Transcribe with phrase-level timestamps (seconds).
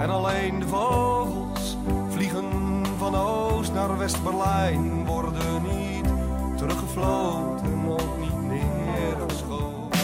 [0.00, 1.76] En alleen de vogels
[2.08, 5.04] vliegen van Oost naar West-Berlijn.
[5.04, 6.04] Worden niet
[6.56, 9.98] teruggefloten, ook niet neergeschoten.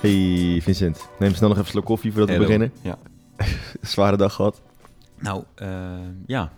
[0.00, 2.46] Hey Vincent, neem snel nog even een slok koffie voordat we Hello.
[2.46, 2.72] beginnen.
[2.82, 2.98] Ja.
[3.80, 4.62] Zware dag gehad.
[5.18, 5.68] Nou, eh,
[6.26, 6.52] ja.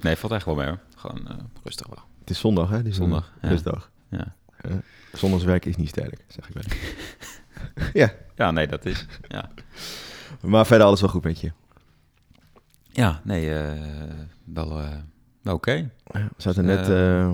[0.00, 0.78] Nee, valt echt wel mee hoor.
[0.96, 2.15] Gewoon eh, rustig wel.
[2.26, 2.82] Het is zondag, hè?
[2.82, 3.48] Die Zondag, ja.
[3.48, 3.90] Rustdag.
[4.08, 4.34] Ja.
[5.12, 6.62] Zondagswerk is niet sterk, zeg ik wel.
[8.02, 9.06] ja, ja, nee, dat is.
[9.28, 9.50] Ja,
[10.40, 11.52] maar verder alles wel goed met je.
[12.92, 13.82] ja nee, eh,
[14.44, 14.96] wel, eh,
[15.42, 15.90] wel oké.
[16.12, 17.32] We zaten net, Eh.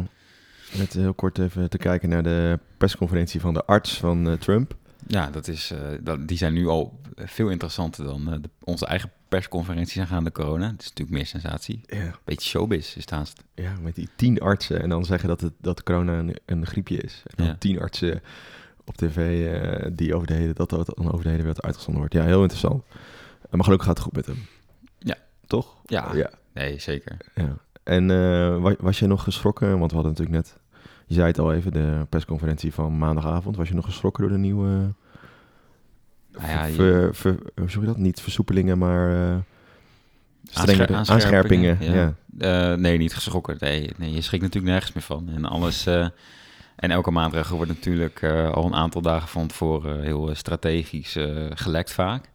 [0.79, 4.75] net heel kort even te kijken naar de persconferentie van de arts van Trump.
[5.07, 8.87] Ja, dat is, eh, dat, die zijn nu al veel interessanter dan eh, de, onze
[8.87, 10.67] eigen persconferenties aangaande corona.
[10.71, 11.81] Het is natuurlijk meer sensatie.
[11.87, 12.15] Ja.
[12.25, 13.43] Beetje showbiz is het haast.
[13.55, 16.97] ja, met die tien artsen en dan zeggen dat, het, dat corona een, een griepje
[16.97, 17.23] is.
[17.27, 17.57] En dan Ja.
[17.59, 18.23] tien artsen
[18.85, 22.01] op tv eh, die over de hele, dat dat dan over de hele wereld uitgezonden
[22.01, 22.15] wordt.
[22.17, 22.85] Ja, heel interessant.
[23.51, 24.47] Maar gelukkig gaat het goed met hem.
[24.99, 25.17] Ja.
[25.47, 25.77] Toch?
[25.85, 26.15] Ja.
[26.15, 26.31] ja.
[26.55, 27.17] Nee, zeker.
[27.35, 27.57] Ja.
[27.83, 28.07] En
[28.63, 29.79] wa- was je nog geschrokken?
[29.79, 30.59] Want we hadden natuurlijk net,
[31.13, 33.57] je zei het al even, de persconferentie van maandagavond.
[33.57, 34.69] Was je nog geschrokken door de nieuwe,
[36.33, 37.97] Nou ja, je- ver, ver- hoe zeg je dat?
[37.97, 39.37] Niet versoepelingen, maar eh
[40.43, 41.77] strengere aanscherpingen.
[41.79, 42.73] aanscherpingen, ja.
[42.73, 43.57] Eh, nee, niet geschrokken.
[43.59, 45.29] Nee, nee, je schrikt natuurlijk nergens meer van.
[45.29, 45.87] En alles.
[45.87, 46.09] eh,
[46.77, 51.17] en elke maatregel wordt natuurlijk al een aantal dagen van tevoren heel strategisch
[51.51, 52.31] gelekt vaak.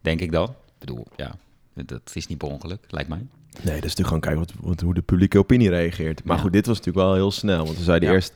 [0.00, 0.48] Denk ik dan.
[0.48, 1.34] Ik bedoel, ja,
[1.74, 3.26] dat is niet per ongeluk, lijkt mij.
[3.52, 6.24] Nee, dat is natuurlijk gewoon kijken wat, wat, hoe de publieke opinie reageert.
[6.24, 6.42] Maar Ja.
[6.42, 7.64] goed, dit was natuurlijk wel heel snel.
[7.64, 8.14] Want we zeiden Ja.
[8.14, 8.32] eerst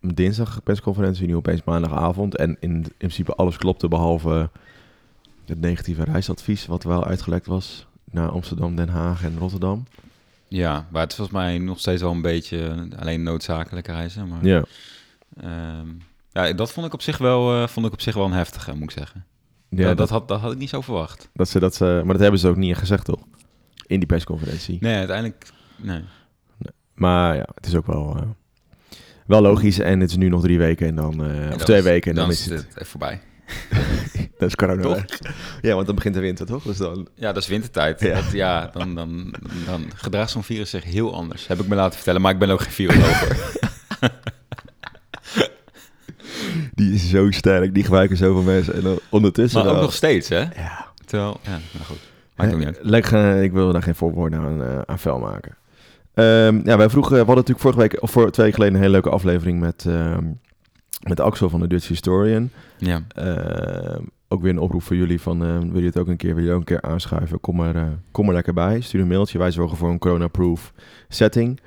[0.00, 2.36] dinsdag persconferentie, nu opeens maandagavond.
[2.36, 4.50] En in, in principe alles klopte behalve
[5.46, 9.84] het negatieve reisadvies, wat wel uitgelekt was naar Amsterdam, Den Haag en Rotterdam.
[10.48, 14.28] Ja, maar het is volgens mij nog steeds wel een beetje alleen noodzakelijke reizen.
[14.28, 14.64] Maar, Ja.
[15.40, 15.86] ehm,
[16.32, 18.72] ja, dat vond ik op zich wel, eh, vond ik op zich wel een heftige,
[18.74, 19.24] moet ik zeggen.
[19.68, 21.28] Ja, dat, dat, had, dat had ik niet zo verwacht.
[21.32, 23.20] Dat ze dat ze, maar dat hebben ze ook niet gezegd, toch?
[23.86, 24.76] In die persconferentie.
[24.80, 25.46] Nee, uiteindelijk.
[25.76, 26.02] Nee.
[26.94, 28.22] Maar ja, het is ook wel, eh,
[29.26, 29.78] wel logisch.
[29.78, 31.84] En het is nu nog drie weken en dan, eh, En of dan twee is-
[31.84, 33.20] weken en dan, is het, even voorbij.
[34.38, 34.82] dat is corona.
[34.82, 35.04] Toch?
[35.62, 36.62] Ja, want dan begint de winter, toch?
[36.62, 38.00] Dus dan, Ja, dat is wintertijd.
[38.00, 38.08] Ja.
[38.08, 39.34] Ja, ja dan, dan,
[39.66, 41.46] dan gedraagt zo'n virus zich heel anders.
[41.46, 43.20] Heb ik me laten vertellen, maar ik ben ook geen viroloog
[46.74, 48.74] die is zo sterk, die gebruiken zoveel mensen.
[48.74, 50.38] En dan ondertussen Maar ook nog steeds, hè?
[50.40, 50.90] Ja.
[51.04, 52.10] Terwijl, ja, nou goed.
[52.42, 52.78] Maakt ook niet uit.
[52.78, 55.56] Eh, lekker, ik wil daar geen voorwoorden aan, eh, aan vuil maken.
[56.14, 58.80] Ehm, ja, wij vroegen, we hadden natuurlijk vorige week, of voor twee weken geleden, een
[58.80, 60.24] hele leuke aflevering met, ehm,
[61.08, 62.50] met Axel van de Dutch Historian.
[62.78, 66.16] Ja, Ehm, ook weer een oproep voor jullie van, eh, wil je het ook een
[66.16, 67.40] keer, wil je ook een keer aanschuiven?
[67.40, 68.80] Kom er, eh, kom er lekker bij.
[68.80, 70.72] Stuur een mailtje, wij zorgen voor een corona-proof
[71.08, 71.60] setting.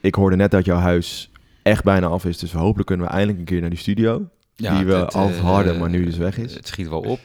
[0.00, 1.30] Ik hoorde net dat jouw huis
[1.62, 4.28] echt bijna af is, dus hopelijk kunnen we eindelijk een keer naar die studio.
[4.54, 6.54] ja die we het, al eh, hadden, maar nu dus weg is.
[6.54, 7.20] Het schiet wel op.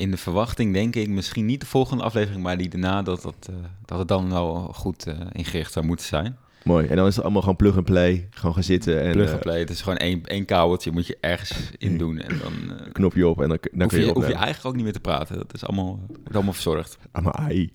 [0.00, 3.34] in- de verwachting denk ik misschien niet de volgende aflevering, maar die daarna, dat, dat,
[3.50, 6.36] eh, dat het dan wel goed eh, ingericht zou moeten zijn.
[6.64, 6.86] Mooi.
[6.86, 8.28] En dan is het allemaal gewoon plug and play.
[8.30, 11.06] Gewoon gaan zitten en Plug eh, and play, het is gewoon één, één kabeltje, moet
[11.06, 12.18] je ergens in doen.
[12.18, 14.66] En dan eh, knopje op en dan, dan hoef, kun je, je, hoef je eigenlijk
[14.66, 15.36] ook niet meer te praten.
[15.36, 16.98] Dat is allemaal, wordt allemaal verzorgd.
[17.12, 17.72] Ah, maar AI,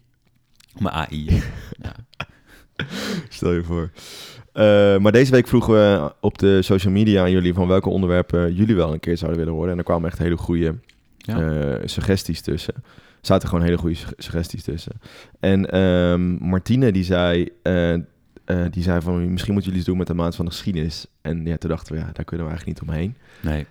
[0.80, 1.25] Maar AI.
[1.81, 1.94] ja.
[3.30, 3.91] stel je voor.
[4.53, 8.53] Eh, maar deze week vroegen we op de social media aan jullie van welke onderwerpen
[8.53, 9.72] jullie wel een keer zouden willen horen.
[9.72, 10.75] En er kwamen echt hele goede
[11.25, 11.40] Ja.
[11.50, 12.74] eh, suggesties tussen.
[12.75, 14.91] Er zaten gewoon hele goede sug- suggesties tussen.
[15.40, 18.02] En ehm, Martine die zei, eh, eh,
[18.69, 21.06] die zei van misschien moeten jullie iets doen met de maand van de geschiedenis.
[21.22, 23.16] En ja, toen dachten we, ja, daar kunnen we eigenlijk niet omheen.
[23.41, 23.66] Nee.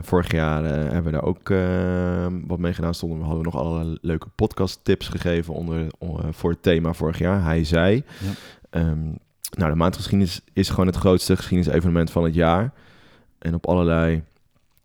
[0.00, 2.94] Vorig jaar hebben we daar ook eh, wat mee gedaan.
[2.94, 5.86] Stonden, we hadden nog allerlei leuke podcast tips gegeven onder,
[6.30, 7.44] voor het thema vorig jaar.
[7.44, 7.94] Hij zei.
[8.18, 8.30] Ja.
[8.70, 9.04] Ehm,
[9.56, 12.72] nou, de maandgeschiedenis is gewoon het grootste geschiedenisevenement van het jaar.
[13.38, 14.22] En op allerlei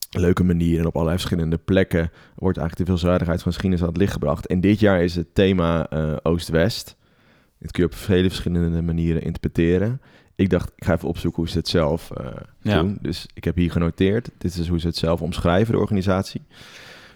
[0.09, 3.97] leuke manieren en op allerlei verschillende plekken wordt eigenlijk de veelzijdigheid van geschiedenis aan het
[4.01, 4.47] licht gebracht.
[4.47, 6.95] En dit jaar is het thema eh, Oost-West.
[7.59, 10.01] Dit kun je op vele verschillende manieren interpreteren.
[10.35, 12.25] Ik dacht, ik ga even opzoeken hoe ze het zelf eh,
[12.61, 12.79] Ja.
[12.79, 12.97] doen.
[13.01, 14.29] Dus ik heb hier genoteerd.
[14.37, 16.41] Dit is hoe ze het zelf omschrijven, de organisatie.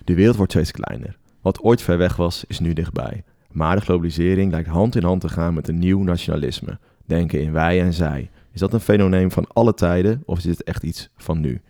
[0.03, 1.17] De wereld wordt steeds kleiner.
[1.41, 3.23] Wat ooit ver weg was, is nu dichtbij.
[3.51, 6.79] Maar de globalisering lijkt hand in hand te gaan met een nieuw nationalisme.
[7.05, 8.29] Denken in wij en zij.
[8.51, 11.61] Is dat een fenomeen van alle tijden of is dit echt iets van nu?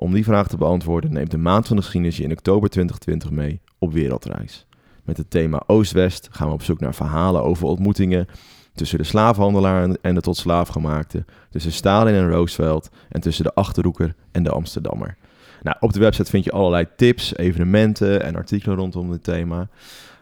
[0.00, 3.30] Om die vraag te beantwoorden neemt de Maand van de Geschiedenis je in oktober 2020
[3.30, 4.66] mee op wereldreis.
[5.04, 8.26] Met het thema Oost-West gaan we op zoek naar verhalen over ontmoetingen
[8.74, 13.54] tussen de slavenhandelaar en de tot slaaf gemaakte, tussen Stalin en Roosevelt en tussen de
[13.54, 15.16] Achterhoeker en de Amsterdammer.
[15.62, 19.68] Nou, op de website vind je allerlei tips, evenementen en artikelen rondom dit thema.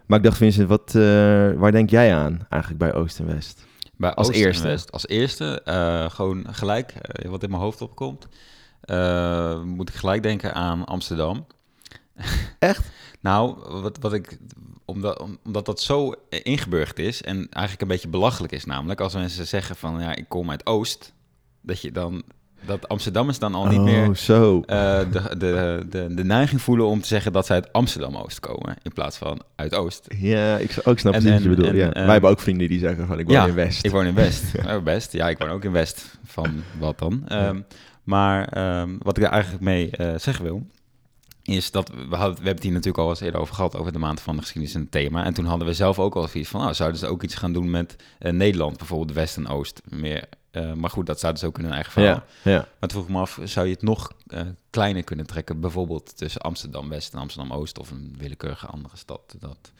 [0.06, 1.02] Maar ik dacht, Vincent, wat, eh,
[1.52, 3.64] waar denk jij aan eigenlijk bij Oost en West?
[3.96, 4.66] Bij Als Oost en eerste.
[4.66, 4.92] West.
[4.92, 8.28] Als eerste, eh, gewoon gelijk, eh, wat in mijn hoofd opkomt,
[8.86, 11.46] eh, moet ik gelijk denken aan Amsterdam.
[12.58, 12.82] Echt?
[13.20, 14.38] Nou, wat, wat ik,
[14.84, 19.14] omdat, om- omdat dat zo ingeburgd is en eigenlijk een beetje belachelijk is namelijk, als
[19.14, 21.12] mensen zeggen van, ja, ik kom uit Oost,
[21.60, 22.22] dat je dan,
[22.66, 24.60] dat Amsterdammers dan al niet oh, meer zo.
[24.66, 28.76] eh, de, de, de, de neiging voelen om te zeggen dat zij uit Amsterdam-Oost komen,
[28.82, 30.06] in plaats van uit Oost.
[30.18, 31.68] Ja, ik ook snap precies wat je bedoelt.
[31.68, 31.92] en, ja.
[31.92, 33.84] eh, Wij hebben ook vrienden die zeggen van ik woon in West.
[33.84, 34.44] Ik woon in West.
[34.68, 35.12] Oh, best.
[35.12, 36.18] Ja, ik woon ook in West.
[36.24, 37.22] Van wat dan?
[37.28, 37.60] Ehm,
[38.06, 40.66] maar ehm, wat ik er eigenlijk mee eh, zeggen wil,
[41.42, 43.92] is dat we, hadden, we hebben het hier natuurlijk al eens eerder over gehad, over
[43.92, 45.24] de maand van de geschiedenis en het thema.
[45.24, 47.52] En toen hadden we zelf ook al zoiets van, nou, zouden ze ook iets gaan
[47.52, 49.82] doen met eh, Nederland, bijvoorbeeld West en Oost.
[49.88, 52.22] Meer, eh, maar goed, dat zouden ze ook in hun eigen verhaal.
[52.42, 52.68] ja, ja.
[52.80, 54.12] Maar vroeg ik me af, zou je het nog
[54.70, 55.60] kleiner kunnen trekken?
[55.60, 59.36] Bijvoorbeeld tussen Amsterdam-West en Amsterdam-Oost of een willekeurige andere stad?
[59.38, 59.72] Dat,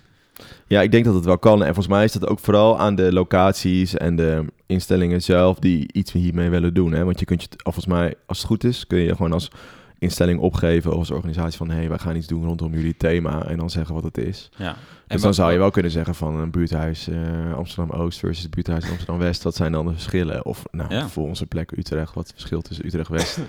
[0.67, 1.59] Ja, ik denk dat het wel kan.
[1.61, 5.93] En volgens mij is dat ook vooral aan de locaties en de instellingen zelf die
[5.93, 6.93] iets hiermee willen doen.
[6.93, 7.05] Hè?
[7.05, 9.51] Want je kunt je, volgens mij, als het goed is, kun je gewoon als
[9.99, 13.45] instelling opgeven of als organisatie van hé, hey, wij gaan iets doen rondom jullie thema
[13.47, 14.51] en dan zeggen wat het is.
[14.57, 14.77] ja.
[15.07, 19.43] Dus dan zou je wel kunnen zeggen van een buurthuis eh, Amsterdam-Oost versus buurthuis Amsterdam-West.
[19.43, 20.45] Wat zijn dan de verschillen?
[20.45, 21.09] Of nou, Ja.
[21.09, 23.39] voor onze plek Utrecht, wat het verschil tussen Utrecht-West?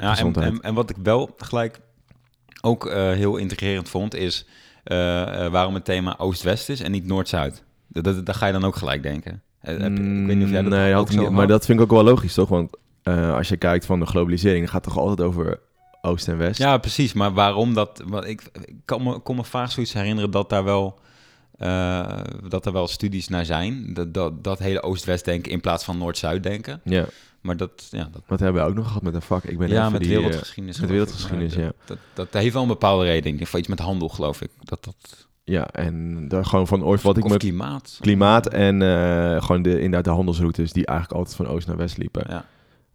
[0.00, 1.80] Ja, en, en, en wat ik wel gelijk
[2.62, 4.46] ook eh, heel integrerend vond, is
[5.50, 7.62] waarom het thema Oost-West is en niet Noord-Zuid.
[7.88, 9.42] Dat, dat, daar ga je dan ook gelijk denken.
[9.60, 11.78] Eh, heb- ik weet niet of jij dat Mm, nee, ook niet, maar dat vind
[11.78, 12.48] ik ook wel logisch, toch?
[12.48, 12.70] Want
[13.02, 15.60] eh, als je kijkt van de globalisering, dan gaat het toch altijd over
[16.02, 16.58] Oost en West?
[16.58, 17.12] Ja, precies.
[17.12, 18.02] Maar waarom dat...
[18.06, 20.98] Want ik, ik kan me, kon me vaak zoiets herinneren dat daar wel...
[21.58, 22.18] eh,
[22.48, 23.94] dat er wel studies naar zijn.
[23.94, 26.80] Dat, dat, dat hele Oost-West denken in plaats van Noord-Zuid denken.
[26.84, 27.04] ja.
[27.46, 29.44] Maar dat, ja, dat Wat hebben we ook nog gehad met een vak?
[29.44, 30.80] Ik ben ja, even met die, eh, wereldgeschiedenis.
[30.80, 31.72] met wereldgeschiedenis, ja.
[31.84, 34.50] Dat, dat, dat heeft wel een bepaalde reden, iets met handel, geloof ik.
[34.60, 37.98] Dat, dat, ja, en daar gewoon van ooit wat ik of me klimaat.
[38.00, 41.96] klimaat en eh, gewoon de, inderdaad de handelsroutes die eigenlijk altijd van oost naar west
[41.96, 42.24] liepen.
[42.28, 42.44] Ja.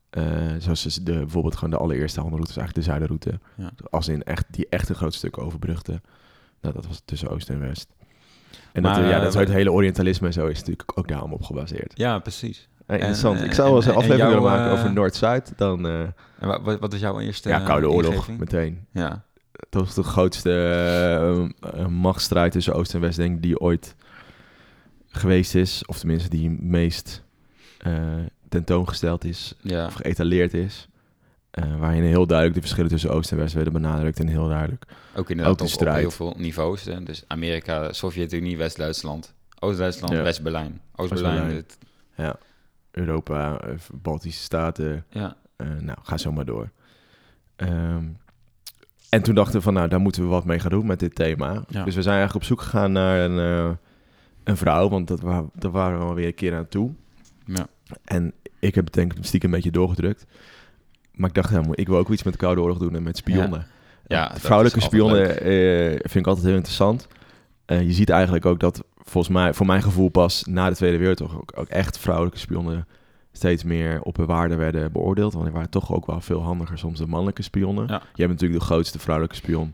[0.10, 0.24] Eh,
[0.60, 3.40] zoals dus de, bijvoorbeeld gewoon de allereerste handelroute, eigenlijk de zuiderroute.
[3.58, 3.72] Ja.
[3.90, 6.02] Als in echt, die echt een groot stuk overbrugde.
[6.62, 7.88] Nou, dat was tussen oost en west.
[8.72, 11.34] En Maar, dat, ja, dat is het hele Orientalisme en zo is natuurlijk ook daarom
[11.34, 11.94] op gebaseerd.
[11.96, 12.68] Ja, precies.
[12.92, 13.40] Eh, interessant.
[13.40, 15.54] en- ik zou wel eens een en- en aflevering willen maken over eh, Noord-Zuid.
[15.56, 16.14] Dan, eh, En
[16.48, 18.40] wa- wat, wat is jouw eerste ja, Koude eh, Oorlog ingeving?
[18.40, 18.86] meteen.
[18.92, 19.24] Ja.
[19.70, 23.96] Dat was de grootste eh, eh, machtsstrijd tussen Oost en West, denk ik, die ooit
[25.08, 25.86] geweest is.
[25.86, 27.24] Of tenminste, die meest
[27.78, 27.94] eh,
[28.50, 29.86] tentoongesteld is, ja.
[29.86, 30.88] of geëtaleerd is.
[31.52, 34.20] Eh, waarin heel duidelijk de verschillen tussen Oost en West werden benadrukt.
[34.20, 34.84] En heel duidelijk.
[35.16, 36.84] Ook inderdaad ook de op, heel veel niveaus.
[36.86, 37.04] Hè?
[37.04, 39.34] Dus Amerika, Sovjet-Unie, West-Duitsland.
[39.60, 40.14] Oost-Duitsland.
[40.14, 40.82] West-Berlijn.
[40.96, 41.66] Oost-Berlijn.
[42.16, 42.36] Ja.
[42.92, 45.06] Europa, eh, Baltische Staten.
[45.10, 45.36] Ja.
[45.56, 46.70] eh, nou, ga zo maar door.
[47.56, 48.04] Ehm,
[49.10, 51.16] en toen dachten we van, nou, daar moeten we wat mee gaan doen met dit
[51.16, 51.64] thema.
[51.68, 51.84] Ja.
[51.84, 53.72] Dus we zijn eigenlijk op zoek gegaan naar een, eh,
[54.44, 56.92] een vrouw, want dat wa daar waren we alweer een keer aan toe.
[57.46, 57.68] Ja.
[58.04, 60.26] En ik heb het denk ik stiekem een beetje doorgedrukt.
[61.12, 63.18] Maar ik dacht, ja, ik wil ook iets met de Koude Oorlog doen en met
[63.18, 63.66] spionnen.
[64.08, 65.36] Ja, Vrouwelijke spionnen
[66.02, 67.08] vind ik altijd heel interessant.
[67.66, 71.42] Je ziet eigenlijk ook dat, volgens mij, voor mijn gevoel pas na de Tweede Wereldoorlog
[71.42, 72.88] ook, ook echt vrouwelijke spionnen
[73.32, 75.34] steeds meer op hun waarde werden beoordeeld.
[75.34, 77.88] Want die waren toch ook wel veel handiger soms dan mannelijke spionnen.
[77.88, 78.02] Ja.
[78.14, 79.74] Je hebt natuurlijk de grootste vrouwelijke spion,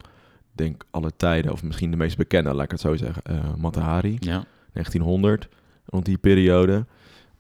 [0.52, 3.82] denk alle tijden, of misschien de meest bekende, laat ik het zo zeggen, eh Mata
[3.82, 4.18] Hari.
[4.20, 4.44] Ja.
[4.74, 5.48] 1900,
[5.86, 6.86] rond die periode.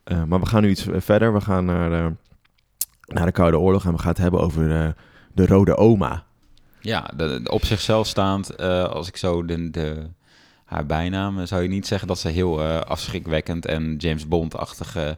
[0.03, 1.33] Eh, maar we gaan nu iets verder.
[1.33, 2.11] We gaan naar, eh,
[3.05, 4.89] naar de Koude Oorlog en we gaan het hebben over eh,
[5.33, 6.25] de Rode Oma.
[6.81, 10.09] Ja, de, de op zichzelf staand, eh, als ik zo de, de,
[10.67, 15.17] haar bijnaam, zou je niet zeggen dat ze heel eh, afschrikwekkend en James Bond-achtige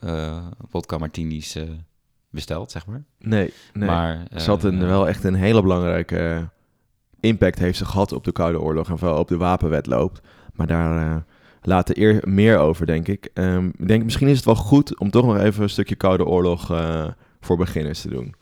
[0.00, 1.56] eh vodka martinis
[2.30, 3.02] bestelt, zeg maar.
[3.18, 3.88] Nee, nee.
[3.88, 6.48] Maar, ze had een, wel echt een hele belangrijke
[7.20, 10.20] impact heeft ze gehad op de Koude Oorlog en vooral op de wapenwetloop.
[10.52, 11.24] Maar daar
[11.62, 13.30] later eer meer over, denk ik.
[13.34, 16.24] Ehm, ik denk, misschien is het wel goed om toch nog even een stukje Koude
[16.24, 16.66] Oorlog
[17.40, 18.34] voor beginners te doen.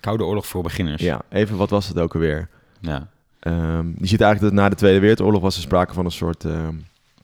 [0.00, 1.02] Koude oorlog voor beginners.
[1.02, 2.48] Ja, even wat was het ook alweer?
[2.80, 3.08] Ja.
[3.40, 6.44] Ehm, je ziet eigenlijk dat na de Tweede Wereldoorlog was er sprake van een soort
[6.44, 6.74] ehm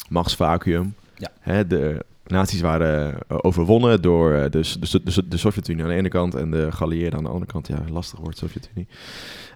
[0.09, 0.95] machtsvacuum.
[1.17, 1.29] Ja.
[1.41, 5.95] Hè, de nazi's waren eh, overwonnen door eh, de, de, de, de Sovjet-Unie aan de
[5.95, 7.69] ene kant en de geallieerden aan de andere kant.
[7.69, 8.89] Ja, lastig woord, Sovjet-Unie.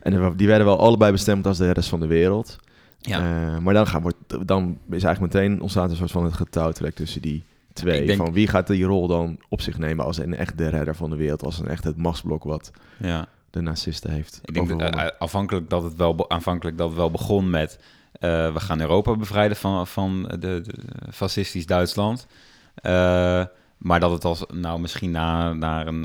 [0.02, 2.58] En die werden wel allebei bestemd als de rest van de wereld.
[2.98, 3.18] Ja.
[3.18, 7.22] Eh, maar dan, wordt, dan is eigenlijk meteen ontstaat een soort van het getouwtrek tussen
[7.22, 8.06] die twee.
[8.06, 10.94] Denk- Van wie gaat die rol dan op zich nemen als een echt de redder
[10.96, 13.26] van de wereld, als een echt het machtsblok wat ja.
[13.50, 15.12] De nazisten heeft Ik denk dat, overwonnen.
[15.12, 17.78] eh, afhankelijk dat het wel, aanvankelijk dat het wel begon met...
[18.12, 20.64] eh, we gaan Europa bevrijden van, van de, de
[21.12, 22.26] fascistisch Duitsland.
[22.74, 23.44] Eh,
[23.78, 26.00] maar dat het als, nou misschien na, na een...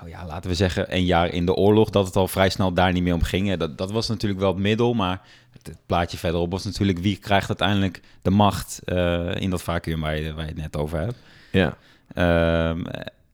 [0.00, 1.90] Nou ja, laten we zeggen, een jaar in de oorlog...
[1.90, 3.50] dat het al vrij snel daar niet meer om ging.
[3.50, 5.20] Eh, Dat, dat was natuurlijk wel het middel, maar
[5.52, 10.00] het, het plaatje verderop was natuurlijk wie krijgt uiteindelijk de macht eh, in dat vacuüm
[10.00, 11.16] waar je, waar je het net over hebt.
[11.52, 11.76] Ja.
[12.14, 12.82] Ehm,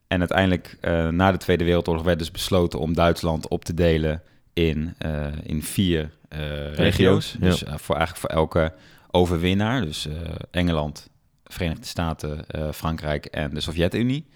[0.08, 4.22] en uiteindelijk, eh, na de Tweede Wereldoorlog, werd dus besloten om Duitsland op te delen
[4.52, 6.76] in, eh, in vier eh, regio's.
[6.76, 7.36] Regio's.
[7.38, 8.72] Dus voor eigenlijk voor elke
[9.10, 9.80] overwinnaar.
[9.80, 10.08] Dus
[10.50, 11.08] Engeland,
[11.44, 12.44] Verenigde Staten,
[12.74, 14.26] Frankrijk en de Sovjet-Unie.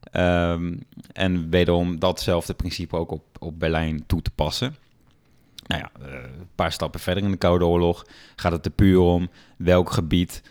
[0.00, 0.76] Ehm,
[1.12, 4.76] en wederom datzelfde principe ook op, op Berlijn toe te passen.
[5.66, 9.30] Nou ja, een paar stappen verder in de Koude Oorlog gaat het er puur om
[9.56, 10.42] welk gebied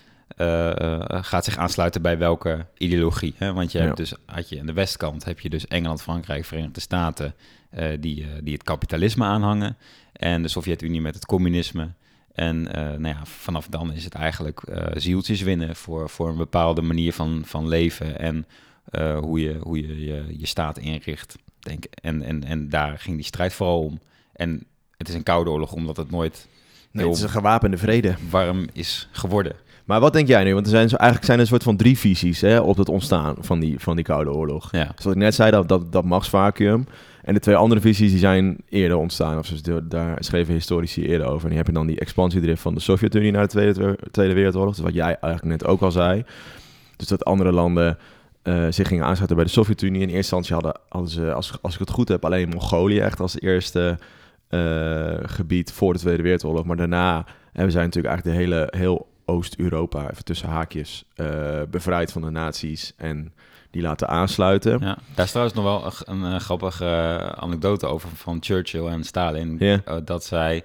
[1.23, 3.33] gaat zich aansluiten bij welke ideologie.
[3.37, 3.53] Hè?
[3.53, 3.83] Want je Ja.
[3.83, 7.33] hebt dus, had je aan de westkant heb je dus Engeland, Frankrijk, Verenigde Staten,
[7.69, 9.77] eh, die, eh, die het kapitalisme aanhangen.
[10.13, 11.89] En de Sovjet-Unie met het communisme.
[12.33, 16.37] En eh, nou ja, vanaf dan is het eigenlijk eh, zieltjes winnen voor, voor een
[16.37, 18.45] bepaalde manier van, van leven en
[18.85, 21.35] eh, hoe, je, hoe je, je je staat inricht.
[21.59, 21.83] Denk.
[22.01, 23.99] En, en, en daar ging die strijd vooral om.
[24.33, 24.63] En
[24.97, 26.47] het is een koude oorlog omdat het nooit
[26.91, 28.15] Nee, het is een gewapende vrede.
[28.29, 29.55] warm is geworden.
[29.89, 30.53] Maar wat denk jij nu?
[30.53, 33.35] Want er zijn eigenlijk zijn er een soort van drie visies hè, op het ontstaan
[33.39, 34.71] van die, van die Koude Oorlog.
[34.71, 36.85] Ja, Zoals ik net zei, dat, dat, dat machtsvacuum.
[37.23, 39.37] En de twee andere visies die zijn eerder ontstaan.
[39.37, 41.41] Of dus de- daar schreven historici eerder over.
[41.43, 44.75] En die heb je dan die expansiedrift van de Sovjet-Unie naar de Tweede, Tweede Wereldoorlog.
[44.75, 46.23] Dus wat jij eigenlijk net ook al zei.
[46.95, 47.97] Dus dat andere landen
[48.41, 49.95] eh, zich gingen aansluiten bij de Sovjet-Unie.
[50.01, 53.19] In eerste instantie hadden, hadden ze, als, als ik het goed heb, alleen Mongolië echt
[53.19, 53.97] als eerste
[54.47, 56.65] eh, gebied voor de Tweede Wereldoorlog.
[56.65, 62.11] Maar daarna hebben zij natuurlijk eigenlijk de hele, heel Oost-Europa, even tussen haakjes, eh, bevrijd
[62.11, 63.33] van de nazi's en
[63.71, 64.79] die laten aansluiten.
[64.79, 64.97] ja.
[65.15, 69.03] Daar is trouwens nog wel een, een, eh, grappige eh, anekdote over van Churchill en
[69.03, 69.81] Stalin.
[70.05, 70.63] Dat zij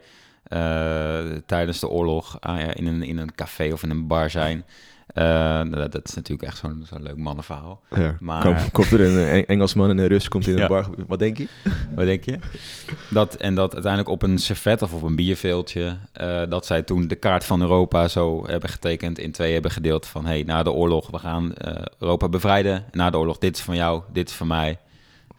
[1.46, 4.64] tijdens de oorlog ah, ja, in, een, in een café of in een bar zijn.
[5.06, 7.80] Eh, dat, dat is natuurlijk echt zo'n zo'n leuk mannenverhaal.
[7.94, 10.66] Ja, Maar- Kom- komt er een Eng- Engelsman en een Rus komt in een Ja.
[10.66, 10.86] bar.
[11.06, 11.46] Wat denk je?
[11.96, 12.38] Wat denk je?
[13.10, 15.96] Dat, en dat uiteindelijk op een servet of op een bierveeltje...
[16.12, 19.18] eh, dat zij toen de kaart van Europa zo hebben getekend...
[19.18, 20.26] in twee hebben gedeeld van...
[20.26, 22.84] hey, na de oorlog, we gaan eh, Europa bevrijden.
[22.92, 24.78] Na de oorlog, dit is van jou, dit is van mij.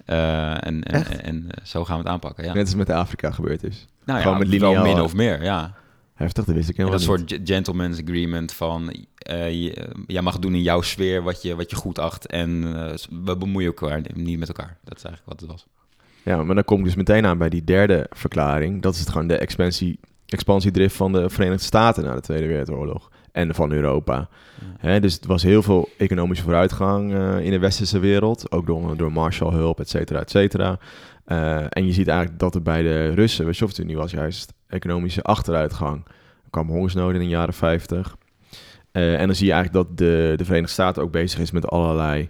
[0.06, 2.54] En en, en, eh, zo gaan we het aanpakken, ja.
[2.54, 3.86] Net als met Afrika gebeurd is.
[4.06, 5.74] nou gewoon ja, met lineaal, min of meer, ja.
[6.16, 7.18] Heftig, dat wist ik helemaal dat niet.
[7.20, 8.96] soort ge- gentleman's agreement van...
[9.28, 12.26] je- jij mag doen in jouw sfeer wat je, wat je goed acht...
[12.28, 12.94] en eh,
[13.24, 14.78] we bemoeien elkaar niet met elkaar.
[14.84, 15.66] Dat is eigenlijk wat het was.
[16.24, 18.82] Ja, maar dan kom ik dus meteen aan bij die derde verklaring.
[18.82, 23.12] Dat is het gewoon de expansie, expansiedrift van de Verenigde Staten na de Tweede Wereldoorlog.
[23.32, 24.30] En van Europa.
[24.78, 28.52] Hè, dus het was heel veel economische vooruitgang in de westerse wereld.
[28.52, 30.80] Ook door, door Marshallhulp, et cetera, et cetera.
[31.70, 36.06] En je ziet eigenlijk dat er bij de Russen, de Sovjet-Unie, was juist economische achteruitgang.
[36.44, 38.16] Er kwam hongersnood in de jaren 50.
[38.92, 41.68] Eh, en dan zie je eigenlijk dat de, de Verenigde Staten ook bezig is met
[41.68, 42.30] allerlei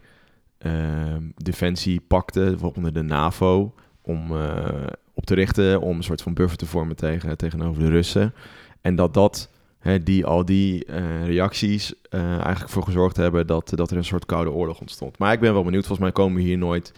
[1.37, 6.65] defensiepakten, waaronder de NAVO, om eh, op te richten, om een soort van buffer te
[6.65, 8.33] vormen tegen, tegenover de Russen.
[8.81, 9.49] En dat dat,
[9.79, 14.25] hè, die, al die eh, reacties eigenlijk voor gezorgd hebben dat, dat er een soort
[14.25, 15.17] koude oorlog ontstond.
[15.17, 16.93] Maar ik ben wel benieuwd, volgens mij komen we hier nooit,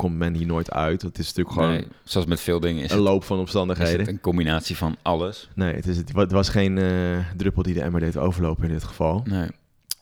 [0.00, 1.02] komt men hier nooit uit.
[1.02, 3.42] Het is natuurlijk gewoon Nee, zoals met veel dingen is een het, loop van is
[3.42, 3.98] omstandigheden.
[3.98, 5.48] het een combinatie van alles.
[5.54, 8.64] Nee, het, is, het, wa- het was geen eh, druppel die de emmer deed overlopen
[8.64, 9.22] in dit geval.
[9.24, 9.48] Nee.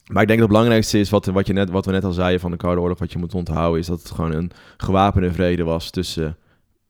[0.06, 2.12] Maar ik denk dat het belangrijkste is, wat, wat, je net, wat we net al
[2.12, 5.32] zeiden van de Koude Oorlog, wat je moet onthouden, is dat het gewoon een gewapende
[5.32, 6.36] vrede was tussen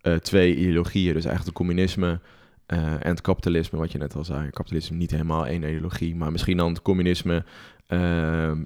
[0.01, 1.15] eh, twee ideologieën.
[1.15, 2.21] Dus eigenlijk het communisme
[2.67, 4.51] eh, en het kapitalisme, wat je net al zei.
[4.51, 7.45] Kapitalisme niet helemaal één ideologie, maar misschien dan het communisme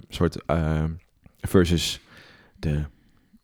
[0.08, 0.36] soort
[1.40, 2.00] versus
[2.58, 2.82] de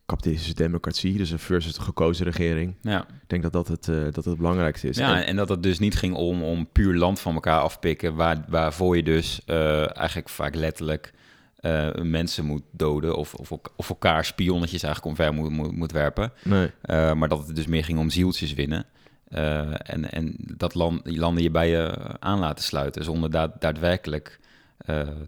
[0.08, 2.74] kapitalistische democratie, dus versus de gekozen regering.
[2.82, 3.00] Ja.
[3.02, 4.96] Ik denk dat dat het, eh, dat het, het belangrijkste is.
[4.96, 8.14] ja, En- en dat het dus niet ging om, om puur land van elkaar afpikken,
[8.14, 11.12] waar, waarvoor je dus eh, eigenlijk vaak letterlijk
[11.56, 16.32] eh, mensen moet doden of, of, of elkaar spionnetjes eigenlijk omver moet, moet, moet werpen.
[16.44, 16.70] nee.
[17.14, 18.84] Maar dat het dus meer ging om zieltjes winnen.
[19.28, 24.40] En, en dat land, die landen je bij je aan laten sluiten zonder daad- daadwerkelijk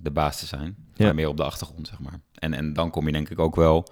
[0.02, 0.74] de baas te zijn.
[0.94, 1.04] Ja.
[1.04, 2.20] Maar meer op de achtergrond, zeg maar.
[2.34, 3.86] En, en dan kom je denk ik ook wel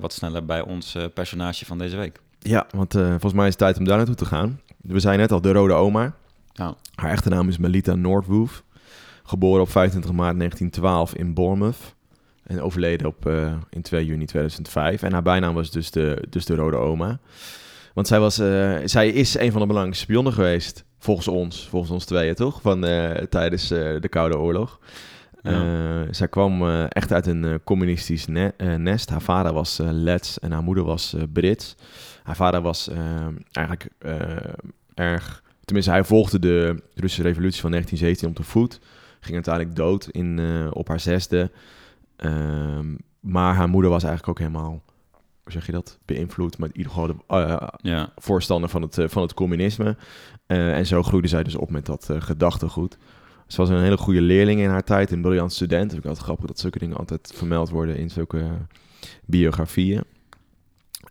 [0.00, 2.20] wat sneller bij ons eh, personage van deze week.
[2.38, 4.60] Ja, want eh, volgens mij is het tijd om daar naartoe te gaan.
[4.82, 6.14] We zijn net al de Rode Oma.
[6.94, 8.62] Haar echte naam is Melita Nordwoof.
[9.22, 11.94] Geboren op 25 maart 1912 in Bournemouth.
[12.42, 15.02] En overleden op, eh, in 2 juni 2005.
[15.02, 17.18] En haar bijnaam was dus de, dus de Rode Oma.
[17.96, 20.84] Want zij, was, eh, zij is een van de belangrijkste spionnen geweest.
[20.98, 22.60] Volgens ons, volgens ons tweeën toch?
[22.60, 24.80] Van, eh, tijdens eh, de Koude Oorlog.
[25.50, 26.02] Ja.
[26.02, 29.10] Eh, zij kwam eh, echt uit een eh, communistisch ne- nest.
[29.10, 31.76] Haar vader was Lets en haar moeder was Brits.
[32.22, 32.90] Haar vader was
[33.52, 33.88] eigenlijk
[34.94, 35.42] erg...
[35.64, 38.80] Tenminste, hij volgde de Russische revolutie van 1917 op de voet.
[39.20, 40.40] Ging uiteindelijk dood in,
[40.72, 41.50] op haar zesde.
[42.16, 44.82] Ehm, maar haar moeder was eigenlijk ook helemaal
[45.42, 47.16] hoe zeg je dat, beïnvloed, maar in ieder geval de
[47.82, 48.12] Ja.
[48.16, 49.96] voorstander van het, van het communisme.
[50.46, 52.98] En zo groeide zij dus op met dat gedachtegoed.
[53.46, 55.92] Ze was een hele goede leerling in haar tijd, een briljant student.
[55.92, 58.50] Ik altijd grappig dat zulke dingen altijd vermeld worden in zulke eh,
[59.24, 60.02] biografieën.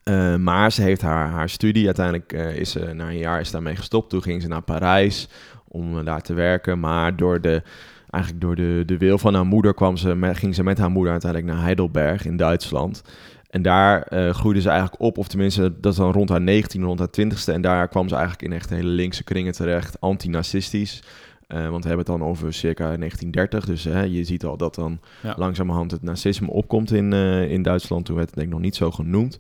[0.04, 3.52] Eh, maar ze heeft haar, haar studie, uiteindelijk eh, is ze na een jaar is
[3.52, 4.10] daarmee gestopt.
[4.10, 5.28] Toen ging ze naar Parijs
[5.68, 6.80] om daar te werken.
[6.80, 7.62] Maar door de,
[8.10, 11.12] eigenlijk door de, de wil van haar moeder kwam ze ging ze met haar moeder
[11.12, 13.02] uiteindelijk naar Heidelberg in Duitsland.
[13.50, 17.00] En daar groeide ze eigenlijk op, of tenminste, dat is dan rond haar 19, rond
[17.00, 17.54] haar 20ste.
[17.54, 21.02] En daar kwam ze eigenlijk in echt hele linkse kringen terecht, antinarcistisch.
[21.48, 23.66] Eh, want we hebben het dan over circa 1930.
[23.66, 25.34] Dus hè, je ziet al dat dan Ja.
[25.38, 28.06] langzamerhand het nazisme opkomt in, eh, in Duitsland.
[28.06, 29.38] Toen werd het denk ik nog niet zo genoemd.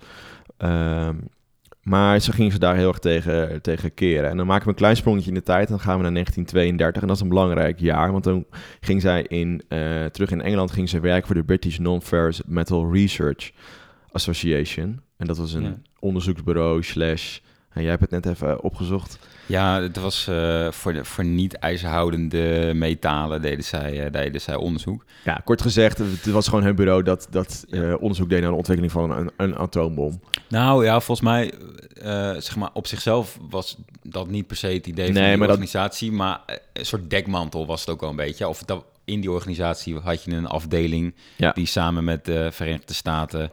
[0.57, 1.15] Ehm,
[1.81, 4.29] maar ze ging ze daar heel erg tegen, tegen keren.
[4.29, 5.67] En dan maken we een klein sprongetje in de tijd.
[5.67, 7.01] Dan gaan we naar 1932.
[7.01, 8.11] En dat is een belangrijk jaar.
[8.11, 8.45] Want dan
[8.79, 12.93] ging zij in, eh, terug in Engeland ging ze werken voor de British Non-Ferrous Metal
[12.93, 13.51] Research
[14.11, 14.99] Association.
[15.17, 15.77] En dat was een Ja.
[15.99, 17.39] onderzoeksbureau slash...
[17.69, 19.19] en jij hebt het net even opgezocht.
[19.47, 25.05] Ja, het was eh, voor, de, voor niet-ijzerhoudende metalen deden zij, eh, deden zij onderzoek.
[25.23, 28.55] Ja, kort gezegd, het was gewoon hun bureau dat, dat eh, onderzoek deed naar de
[28.55, 30.19] ontwikkeling van een, een atoombom.
[30.49, 31.53] Nou ja, volgens mij,
[32.41, 35.47] zeg maar, op zichzelf was dat niet per se het idee van Nee, die maar
[35.47, 36.39] dat- organisatie, maar
[36.73, 38.47] een soort dekmantel was het ook wel een beetje.
[38.47, 41.51] Of dat, in die organisatie had je een afdeling Ja.
[41.51, 43.51] die samen met de Verenigde Staten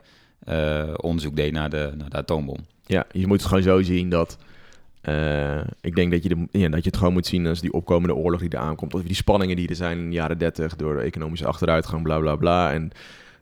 [0.96, 2.58] onderzoek deed naar de, naar de atoombom.
[2.86, 4.38] Ja, je moet het gewoon zo zien dat...
[5.02, 7.72] eh, ik denk dat je, de, ja, dat je het gewoon moet zien als die
[7.72, 8.94] opkomende oorlog die eraan komt.
[8.94, 12.18] Of die spanningen die er zijn in de jaren 30 door de economische achteruitgang, bla
[12.18, 12.72] bla bla.
[12.72, 12.90] En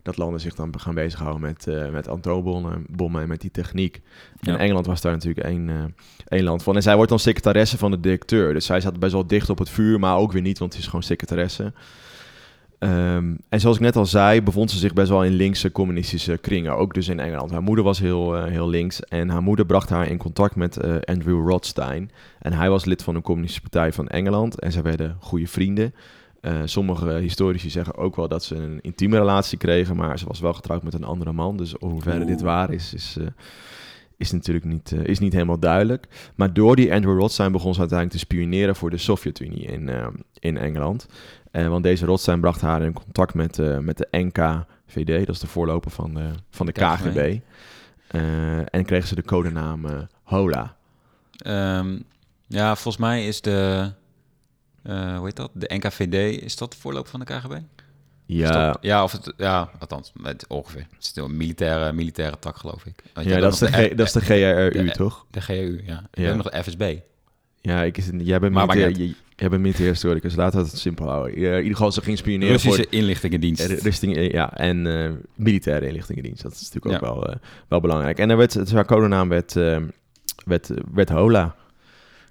[0.03, 4.01] dat landen zich dan gaan bezighouden met, eh met atoombommen bommen en met die techniek.
[4.41, 4.59] En.
[4.59, 5.85] Engeland was daar natuurlijk één, eh,
[6.29, 6.77] één land van.
[6.77, 8.53] En zij wordt dan secretaresse van de directeur.
[8.53, 10.81] Dus zij zat best wel dicht op het vuur, maar ook weer niet, want het
[10.81, 11.73] is gewoon secretaresse.
[12.81, 16.39] Ehm, en zoals ik net al zei, bevond ze zich best wel in linkse communistische
[16.39, 17.51] kringen, ook dus in Engeland.
[17.51, 20.77] Haar moeder was heel, eh, heel links en haar moeder bracht haar in contact met
[20.77, 22.11] eh, Andrew Rothstein.
[22.39, 25.95] En hij was lid van de Communistische Partij van Engeland en zij werden goede vrienden.
[26.41, 30.41] Eh, sommige historici zeggen ook wel dat ze een intieme relatie kregen, maar ze was
[30.41, 31.57] wel getrouwd met een andere man.
[31.57, 33.17] Dus hoe verre dit waar is, is,
[34.21, 36.07] is natuurlijk niet, eh, is niet helemaal duidelijk.
[36.35, 40.07] Maar door die Andrew Rothstein begon ze uiteindelijk te spioneren voor de Sovjet-Unie in, eh,
[40.39, 41.07] in Engeland.
[41.51, 45.47] Eh, want deze Rothstein bracht haar in contact met, met de NKVD, dat is de
[45.47, 47.39] voorloper van de, van de KGB.
[48.71, 50.77] En kreeg ze de codenaam Hola.
[51.37, 51.99] Ehm,
[52.47, 53.91] ja, volgens mij is de,
[54.83, 55.51] hoe heet dat?
[55.55, 57.59] De NKVD, is dat de voorloper van de KGB?
[58.33, 60.87] Ja, ja, of het, ja, althans, met ongeveer.
[60.97, 62.95] Het is een militaire, militaire tak, geloof ik.
[63.15, 65.27] Want ja dat, is de G- dat is de GRU, de- toch?
[65.31, 66.03] De GU, ja.
[66.11, 66.35] We Ja.
[66.35, 66.97] nog de FSB.
[67.61, 70.79] Ja, ik, is, jij bent Maar militair, je- jij bent militair historicus, laten we het
[70.79, 71.35] simpel houden.
[71.35, 72.77] In ieder geval, ze ging spioneren voor...
[72.77, 73.61] Russische inlichtingendienst.
[73.69, 76.43] Eh, Richting, eh, ja, en eh, militaire inlichtingendienst.
[76.43, 77.15] Dat is natuurlijk ook Ja.
[77.21, 77.35] wel,
[77.69, 78.19] wel belangrijk.
[78.19, 79.53] En er werd, het, haar codenaam werd,
[80.45, 81.55] werd, werd Hola.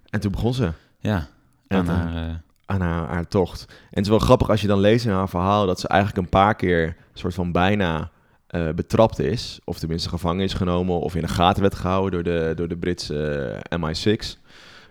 [0.10, 1.28] En toen begon ze ja,
[1.68, 3.66] En, aan haar, aan haar, haar tocht.
[3.70, 5.66] En het is wel grappig als je dan leest in haar verhaal...
[5.66, 8.12] dat ze eigenlijk een paar keer soort van bijna
[8.48, 9.60] eh, betrapt is.
[9.64, 11.00] Of tenminste gevangen is genomen...
[11.00, 14.38] of in de gaten werd gehouden door de, door de Britse eh, MI6...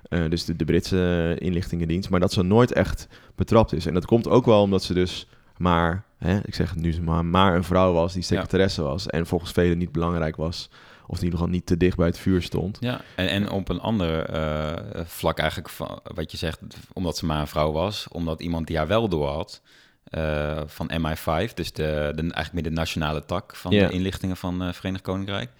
[0.02, 2.10] Eh, dus de, de Britse inlichtingendienst.
[2.10, 3.86] Maar dat ze nooit echt betrapt is.
[3.86, 7.24] En dat komt ook wel omdat ze dus maar, hè, ik zeg het nu maar,
[7.24, 9.06] maar een vrouw was die secretaresse was.
[9.06, 10.70] En volgens velen niet belangrijk was.
[11.10, 12.76] Of in ieder geval niet te dicht bij het vuur stond.
[12.80, 16.60] Ja, en, en op een ander eh, vlak eigenlijk van wat je zegt,
[16.92, 19.62] omdat ze maar een vrouw was, omdat iemand die haar wel door had
[20.04, 24.60] eh, van MI5, dus de, de, eigenlijk meer de nationale tak van de inlichtingen van
[24.60, 25.50] het Verenigd Koninkrijk,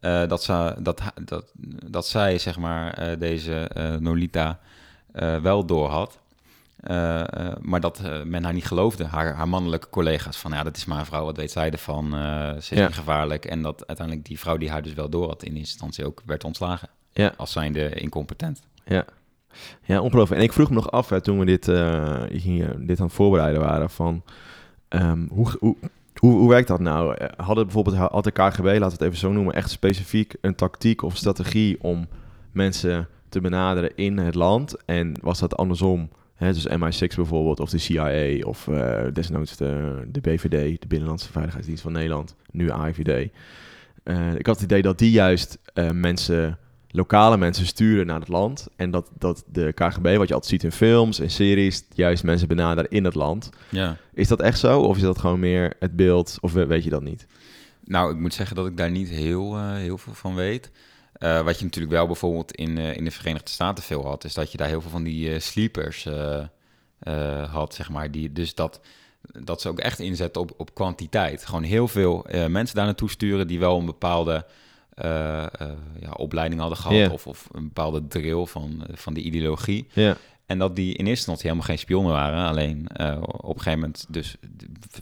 [0.00, 1.52] eh, dat, ze, dat, dat,
[1.86, 4.58] dat zij, zeg maar, eh, deze eh, Nolita
[5.12, 6.18] eh, wel door had.
[6.76, 9.04] Eh, eh, maar dat eh, men haar niet geloofde.
[9.04, 12.10] Haar, haar mannelijke collega's van ja, dat is maar een vrouw, wat weet zij ervan?
[12.62, 12.90] Ze is Ja.
[12.90, 13.44] gevaarlijk.
[13.44, 16.22] En dat uiteindelijk die vrouw die haar dus wel door had in eerste instantie ook
[16.26, 16.88] werd ontslagen.
[17.12, 17.32] Ja.
[17.36, 18.62] Als zijnde incompetent.
[18.84, 19.04] Ja,
[19.82, 20.40] ja ongelooflijk.
[20.40, 21.66] En ik vroeg me nog af, hè, toen we dit,
[22.42, 24.22] hier, dit aan het voorbereiden waren, van
[24.88, 25.76] ehm, hoe, hoe,
[26.16, 27.16] hoe, hoe werkt dat nou?
[27.36, 31.02] Hadden bijvoorbeeld, had de KGB, laten we het even zo noemen, echt specifiek een tactiek
[31.02, 32.06] of strategie om
[32.52, 34.76] mensen te benaderen in het land?
[34.84, 36.08] En was dat andersom?
[36.36, 41.32] Hè, dus MI6 bijvoorbeeld, of de CIA, of eh, desnoods de, de BVD, de Binnenlandse
[41.32, 43.30] Veiligheidsdienst van Nederland, nu AIVD.
[44.02, 46.58] Eh, ik had het idee dat die juist eh, mensen
[46.90, 48.66] lokale mensen sturen naar het land.
[48.76, 52.48] En dat, dat de KGB, wat je altijd ziet in films en series, juist mensen
[52.48, 53.50] benaderen in het land.
[53.68, 53.96] Ja.
[54.14, 54.80] Is dat echt zo?
[54.80, 56.38] Of is dat gewoon meer het beeld?
[56.40, 57.26] Of we- weet je dat niet?
[57.84, 60.70] Nou, ik moet zeggen dat ik daar niet heel, heel veel van weet.
[61.18, 64.34] Eh, wat je natuurlijk wel bijvoorbeeld in, eh, in de Verenigde Staten veel had, is
[64.34, 66.08] dat je daar heel veel van die eh, sleepers
[67.50, 68.10] had, zeg maar.
[68.10, 68.80] Die, dus dat
[69.42, 71.46] dat ze ook echt inzetten op, op kwantiteit.
[71.46, 74.46] Gewoon heel veel mensen daar naartoe sturen die wel een bepaalde
[76.00, 77.10] ja, opleiding hadden gehad.
[77.10, 79.86] Of, of een bepaalde drill van, van die ideologie.
[79.92, 82.48] Ja, En dat die in eerste instantie helemaal geen spionnen waren.
[82.48, 84.36] Alleen eh, op een gegeven moment dus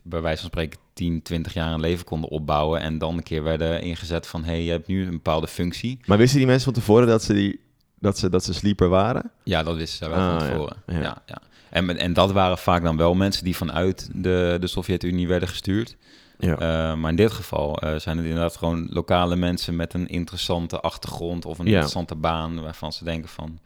[0.03, 2.81] bij wijze van spreken 10, 20 jaar een leven konden opbouwen.
[2.81, 4.45] En dan een keer werden ingezet van...
[4.45, 5.99] hé, hey, je hebt nu een bepaalde functie.
[6.07, 7.61] maar wisten die mensen van tevoren dat ze, die,
[7.99, 9.31] dat ze, dat ze sleeper waren?
[9.43, 10.77] Ja, dat wisten ze wel Ah, van tevoren.
[10.87, 11.01] Ja.
[11.01, 11.23] Ja.
[11.27, 11.39] Ja,
[11.71, 15.97] En, en dat waren vaak dan wel mensen die vanuit de, de Sovjet-Unie werden gestuurd.
[16.39, 16.53] Ja.
[16.59, 20.81] Eh, maar in dit geval eh, zijn het inderdaad gewoon lokale mensen met een interessante
[20.81, 21.71] achtergrond of een Ja.
[21.71, 23.59] interessante baan waarvan ze denken van.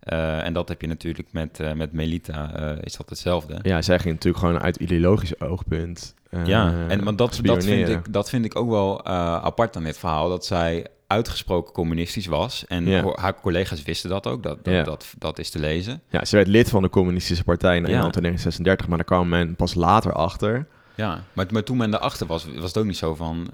[0.00, 3.58] Eh, en dat heb je natuurlijk met, eh, met Melita, eh, is dat hetzelfde.
[3.62, 6.14] ja, zij ging natuurlijk gewoon uit ideologisch oogpunt.
[6.44, 9.04] ja, en, maar dat, dat, vind ik, dat vind ik ook wel
[9.44, 10.28] apart aan dit verhaal.
[10.28, 12.64] Dat zij uitgesproken communistisch was.
[12.66, 13.12] En Ja.
[13.14, 14.42] haar collega's wisten dat ook.
[14.42, 14.82] Dat, dat, Ja.
[14.82, 16.02] dat, dat is te lezen.
[16.08, 17.86] Ja, ze werd lid van de communistische partij in Ja.
[17.86, 20.66] Nederland in 1936, maar daar kwam men pas later achter.
[20.94, 23.50] Ja, maar, maar toen men daarachter was, was het ook niet zo van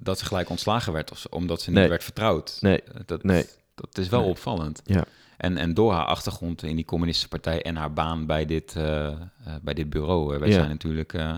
[0.00, 1.88] dat ze gelijk ontslagen werd of omdat ze niet Nee.
[1.88, 2.58] werd vertrouwd.
[2.60, 3.44] Nee, Dat, nee.
[3.74, 4.28] dat is wel Nee.
[4.28, 4.82] opvallend.
[4.84, 5.04] Ja.
[5.36, 9.06] En, en door haar achtergrond in die communistische partij en haar baan bij dit, eh,
[9.06, 9.14] eh,
[9.62, 10.58] bij dit bureau eh, werd Ja.
[10.58, 11.12] zij natuurlijk...
[11.12, 11.34] eh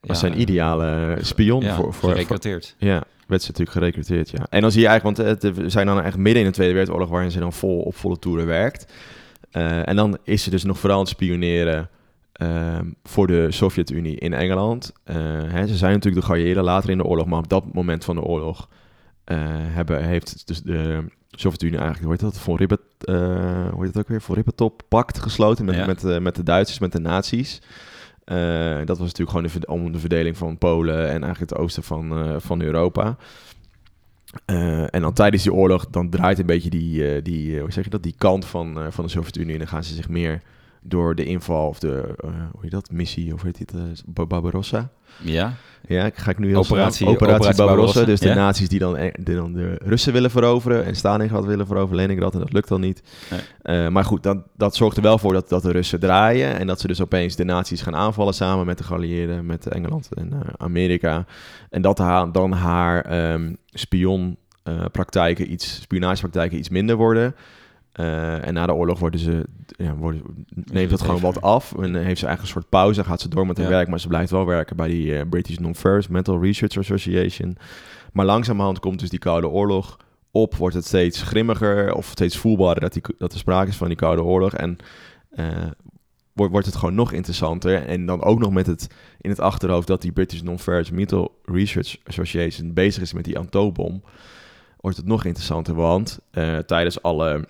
[0.00, 2.74] was ja, zijn ideale spion ja, voor, voor, voor, gerecruiteerd.
[2.78, 4.46] Ja, werd ze natuurlijk gerecruiteerd, ja.
[4.50, 6.72] En dan zie je eigenlijk, want het, we zijn dan echt midden in de Tweede
[6.72, 7.08] Wereldoorlog...
[7.08, 8.92] waarin ze dan vol op volle toeren werkt.
[9.50, 11.90] En dan is ze dus nog vooral aan het spioneren...
[12.32, 14.92] ehm, voor de Sovjet-Unie in Engeland.
[15.04, 17.26] Hè, ze zijn natuurlijk de geallieerden later in de oorlog...
[17.26, 18.68] maar op dat moment van de oorlog...
[19.28, 22.04] eh, hebben, heeft dus de Sovjet-Unie eigenlijk...
[22.04, 22.38] hoe heet dat?
[22.38, 24.20] Von Ribbet, eh, hoe heet dat ook weer?
[24.20, 25.64] Von Ribbentrop-pact gesloten...
[25.64, 25.86] met, Ja.
[25.86, 27.60] met, eh, met de Duitsers, met de nazi's.
[28.84, 32.40] Dat was natuurlijk gewoon de, om de verdeling van Polen en eigenlijk het oosten van,
[32.40, 33.16] van Europa.
[34.44, 38.02] En dan tijdens die oorlog, dan draait een beetje die, die hoe zeg je dat,
[38.02, 39.52] die kant van, van de Sovjet-Unie.
[39.52, 40.42] En dan gaan ze zich meer
[40.82, 44.26] door de inval of de, eh, hoe heet dat, missie, of heet dit, eh, Ba-
[44.26, 44.88] Barbarossa.
[45.22, 45.54] Ja,
[45.86, 48.04] Ja, ga ik nu heel Operatie- Operatie, Operatie Barbarossa.
[48.04, 51.66] Dus de nazi's die dan, eh, die dan de Russen willen veroveren en Stalingrad willen
[51.66, 53.02] veroveren, Leningrad, en dat lukt dan niet.
[53.30, 53.40] Nee.
[53.62, 56.66] Eh, maar goed, dat, dat zorgt er wel voor dat, dat de Russen draaien en
[56.66, 60.32] dat ze dus opeens de nazi's gaan aanvallen samen met de geallieerden, met Engeland en
[60.32, 61.24] eh, Amerika.
[61.70, 67.34] En dat haar, dan haar ehm spionpraktijken iets, spionagepraktijken iets minder worden.
[67.92, 71.72] Eh, en na de oorlog worden ze, ja, worden, neemt dat gewoon wat af.
[71.72, 73.04] En heeft ze eigenlijk een soort pauze.
[73.04, 73.72] Gaat ze door met haar Ja.
[73.72, 77.56] werk, maar ze blijft wel werken bij die eh, British Non-Mental Research Association.
[78.12, 79.96] Maar langzamerhand komt dus die Koude Oorlog
[80.30, 80.54] op.
[80.54, 83.96] Wordt het steeds grimmiger of steeds voelbaarder dat, die, dat er sprake is van die
[83.96, 84.52] Koude Oorlog.
[84.52, 84.76] En
[85.30, 85.46] eh,
[86.32, 87.86] wordt, wordt het gewoon nog interessanter.
[87.86, 88.86] En dan ook nog met het
[89.20, 94.02] in het achterhoofd dat die British Non-Mental Research Association bezig is met die atoombom.
[94.80, 96.18] Wordt het nog interessanter, want
[96.66, 97.48] tijdens alle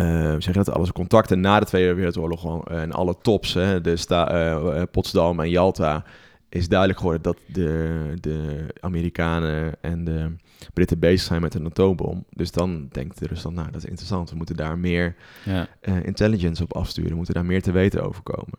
[0.00, 3.54] eh, hoe zeg je dat, alle contacten na de Tweede Wereldoorlog eh, en alle tops,
[3.54, 6.04] hè, de sta, eh, eh, Potsdam en Yalta,
[6.48, 10.30] is duidelijk geworden dat de, de Amerikanen en de
[10.72, 12.24] Britten bezig zijn met een atoombom.
[12.30, 14.30] Dus dan denkt de Rusland, nou, dat is interessant.
[14.30, 15.66] We moeten daar meer ja.
[15.80, 17.10] eh, intelligence op afsturen.
[17.10, 18.58] We moeten daar meer te weten over komen.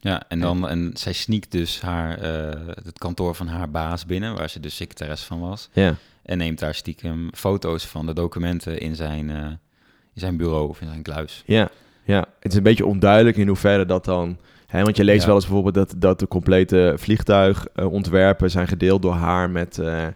[0.00, 4.34] Ja, en, dan, en zij sneakt dus haar, eh, het kantoor van haar baas binnen,
[4.36, 5.68] waar ze dus secretaris van was.
[5.72, 9.46] Ja, En neemt daar stiekem foto's van de documenten in zijn, eh,
[10.18, 11.42] in zijn bureau of in zijn kluis.
[11.46, 11.68] ja,
[12.04, 12.24] ja.
[12.40, 14.36] Het is een beetje onduidelijk in hoeverre dat dan...
[14.66, 15.26] Hè, want je leest Ja.
[15.26, 20.06] wel eens bijvoorbeeld dat, dat de complete vliegtuigontwerpen zijn gedeeld door haar met, eh,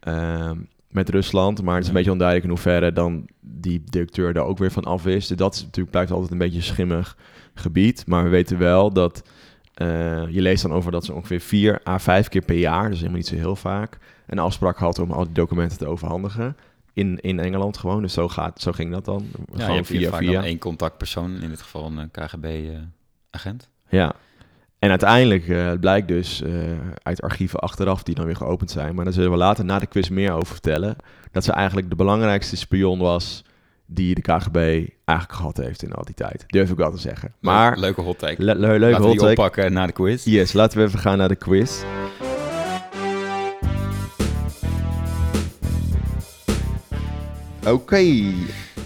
[0.00, 0.56] ehm,
[0.88, 1.62] met Rusland.
[1.62, 1.98] Maar het is een Ja.
[1.98, 5.26] beetje onduidelijk in hoeverre dan die directeur daar ook weer van af is.
[5.26, 7.16] Dus dat is natuurlijk blijft altijd een beetje een schimmig
[7.54, 8.06] gebied.
[8.06, 9.22] Maar we weten wel dat...
[9.74, 9.86] eh,
[10.28, 13.16] je leest dan over dat ze ongeveer vier à vijf keer per jaar, dus helemaal
[13.18, 16.56] niet zo heel vaak, een afspraak had om al die documenten te overhandigen.
[16.98, 18.02] In, in Engeland gewoon.
[18.02, 19.26] Dus zo, gaat, zo ging dat dan.
[19.54, 20.32] Ja, Gewoon via vaak via.
[20.32, 23.68] dan één contactpersoon, in dit geval een KGB-agent.
[23.88, 24.12] Ja.
[24.78, 26.52] En uiteindelijk eh, blijkt dus eh,
[27.02, 28.94] uit archieven achteraf die dan weer geopend zijn.
[28.94, 30.96] Maar daar zullen we later na de quiz meer over vertellen.
[31.32, 33.44] Dat ze eigenlijk de belangrijkste spion was
[33.86, 34.56] die de KGB
[35.04, 36.44] eigenlijk gehad heeft in al die tijd.
[36.46, 37.32] Durf ik wel te zeggen.
[37.40, 38.42] Maar leuke hot take.
[38.44, 39.40] le- le- leuke Laten we hot die take.
[39.40, 40.24] oppakken na de quiz.
[40.24, 41.82] Yes, laten we even gaan naar de quiz.
[47.72, 48.22] Oké.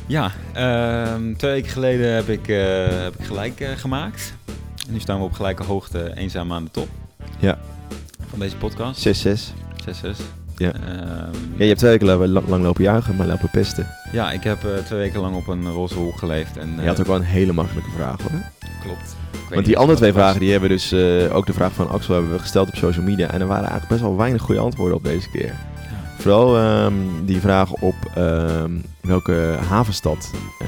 [0.06, 4.34] Ja, ehm, twee weken geleden heb ik, eh, heb ik gelijk eh, gemaakt.
[4.86, 6.88] En nu staan we op gelijke hoogte, eenzaam aan de top.
[7.38, 7.58] Ja.
[8.28, 9.00] Van deze podcast.
[9.00, 9.52] 6-6.
[9.84, 10.18] 6-6.
[10.56, 10.72] Ja.
[10.72, 10.82] Ehm,
[11.56, 13.86] Ja, je hebt twee weken lang, lang lopen juichen, maar lopen pesten.
[14.12, 16.56] ja, ik heb eh, twee weken lang op een roze hoek geleefd.
[16.56, 18.40] En, Je had ook wel een hele makkelijke vraag hoor.
[18.82, 19.16] Klopt.
[19.50, 20.94] Want die andere twee vragen die hebben dus
[21.30, 23.26] ook de vraag van Axel hebben we gesteld op social media.
[23.30, 25.54] En er waren eigenlijk best wel weinig goede antwoorden op deze keer.
[26.22, 26.28] Ja.
[26.28, 30.66] Vooral ehm, die vraag op ehm, welke havenstad eh,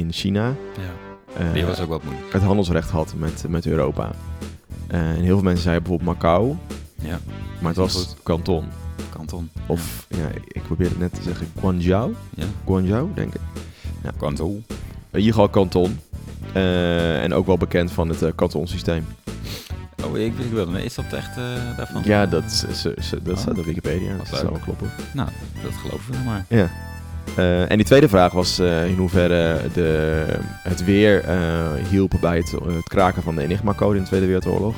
[0.00, 2.32] in China Ja, eh, die was ook wat moeilijk.
[2.32, 4.10] het handelsrecht had met, met Europa.
[4.86, 6.56] Eh, en heel veel mensen zeiden bijvoorbeeld Macau,
[7.00, 7.18] Ja,
[7.60, 8.16] maar het was goed.
[8.22, 8.64] Canton.
[9.10, 9.50] Kanton.
[9.66, 10.28] Of, ja.
[10.46, 12.14] ik probeer het net te zeggen, Guangzhou?
[12.34, 13.40] Ja, Guangzhou, denk ik.
[14.16, 14.64] Kanton.
[15.10, 15.98] In ieder geval Canton.
[16.52, 19.06] Eh, en ook wel bekend van het eh, kantonsysteem.
[20.04, 20.84] Oh, ik, ik wilde.
[20.84, 22.02] Is dat echt eh, daarvan?
[22.04, 22.94] Ja, dat, is- dat
[23.28, 23.36] Oh.
[23.38, 24.16] staat op Wikipedia.
[24.16, 24.90] Dat zou wel kloppen.
[25.12, 25.28] Nou,
[25.62, 26.44] dat geloven we maar.
[26.48, 26.68] Ja.
[27.36, 30.24] Eh, en die tweede vraag was eh, in hoeverre de,
[30.62, 31.24] het weer
[31.90, 34.74] hielp bij het, het kraken van de Enigma-code in de Tweede Wereldoorlog.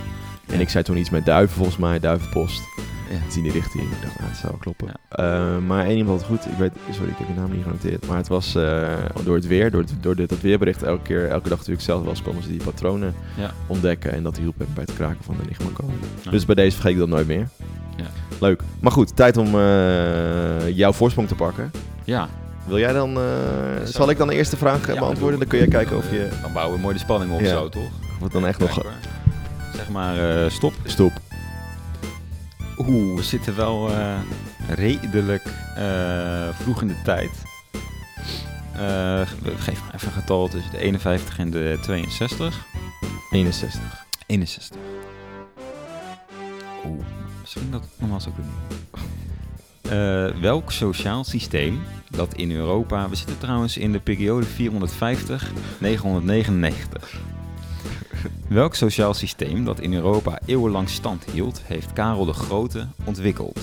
[0.48, 2.62] En ik zei toen iets met duiven, volgens mij, duivenpost.
[3.10, 3.16] Ja.
[3.26, 3.82] Iets in die richting.
[3.84, 4.88] Ik dacht, nou, dat zou wel kloppen.
[5.08, 6.52] Eh, maar één iemand had het goed.
[6.52, 8.06] Ik weet, sorry, ik heb je naam niet genoteerd.
[8.06, 8.88] Maar het was eh,
[9.24, 12.04] door het weer, door, het, door dit, dat weerbericht elke keer, elke dag natuurlijk zelf
[12.04, 13.50] was, konden ze die patronen Ja.
[13.66, 14.12] ontdekken.
[14.12, 15.66] En dat hielp bij het kraken van de.
[16.22, 16.30] Ja.
[16.30, 17.48] Dus bij deze vergeet ik dat nooit meer.
[17.96, 18.04] Ja.
[18.40, 18.62] Leuk.
[18.80, 21.70] Maar goed, tijd om eh, jouw voorsprong te pakken.
[22.04, 22.28] Ja.
[22.66, 23.22] Wil jij dan, eh,
[23.84, 25.38] Zal- ik dan de eerste vraag eh, beantwoorden?
[25.38, 27.68] Dan kun jij kijken of je, eh, Dan bouwen we mooi de spanning op zo,
[27.68, 27.82] toch?
[28.22, 28.82] het dan echt nog...
[29.74, 30.72] Zeg maar, eh, stop.
[30.84, 31.12] Stop.
[32.78, 34.18] Oeh, we zitten wel eh,
[34.68, 35.42] redelijk
[35.76, 37.30] eh, vroeg in de tijd.
[39.56, 42.66] Geef maar even een getal tussen de 51 en de 62.
[43.30, 44.06] 61.
[44.26, 44.76] 61.
[46.86, 47.04] Oeh,
[47.40, 48.52] misschien dat normaal zou kunnen.
[50.40, 53.08] Welk sociaal systeem dat in Europa...
[53.08, 54.52] We zitten trouwens in de periode 450-999.
[58.48, 61.60] Welk sociaal systeem dat in Europa eeuwenlang stand hield...
[61.64, 63.58] heeft Karel de Grote ontwikkeld?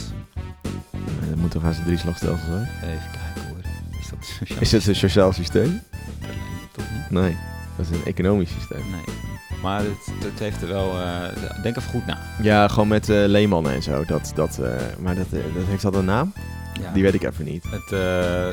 [0.92, 2.70] Eh, Dat moet toch aan zijn drie slagstelsel zijn?
[2.84, 3.58] Even kijken hoor.
[4.00, 5.82] Is dat sociaal Is een sociaal systeem?
[6.20, 6.28] Me
[6.72, 7.10] toch niet?
[7.10, 7.38] Nee.
[7.78, 8.90] Dat is een economisch systeem.
[8.92, 9.16] Nee.
[9.62, 11.00] Maar het, het heeft er wel...
[11.00, 12.18] eh, denk even goed na.
[12.42, 14.06] Ja, gewoon met eh leemannen en zo.
[14.06, 14.60] Dat, dat,
[15.00, 16.34] maar dat, dat heeft dat een naam?
[16.82, 16.92] Ja.
[16.94, 17.64] Die weet ik even niet.
[17.64, 17.92] Het,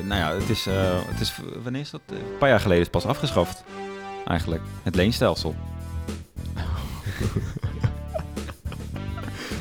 [0.07, 0.67] nou ja, het is,
[1.09, 2.01] het is, wanneer is dat?
[2.07, 3.65] Een paar jaar geleden is het pas afgeschaft.
[4.27, 4.63] Eigenlijk.
[4.83, 5.55] Het leenstelsel.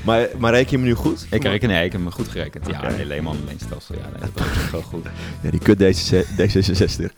[0.03, 1.25] Maar, maar reken je me nu goed?
[1.29, 2.67] Ik reken, nee, ik heb me goed gerekend.
[2.67, 2.91] Ja, Oké.
[2.95, 3.95] nee, Leeman leenstelsel.
[3.95, 5.05] Ja, nee, dat is wel goed.
[5.41, 6.27] Ja, die kut D66.
[6.37, 7.13] D66.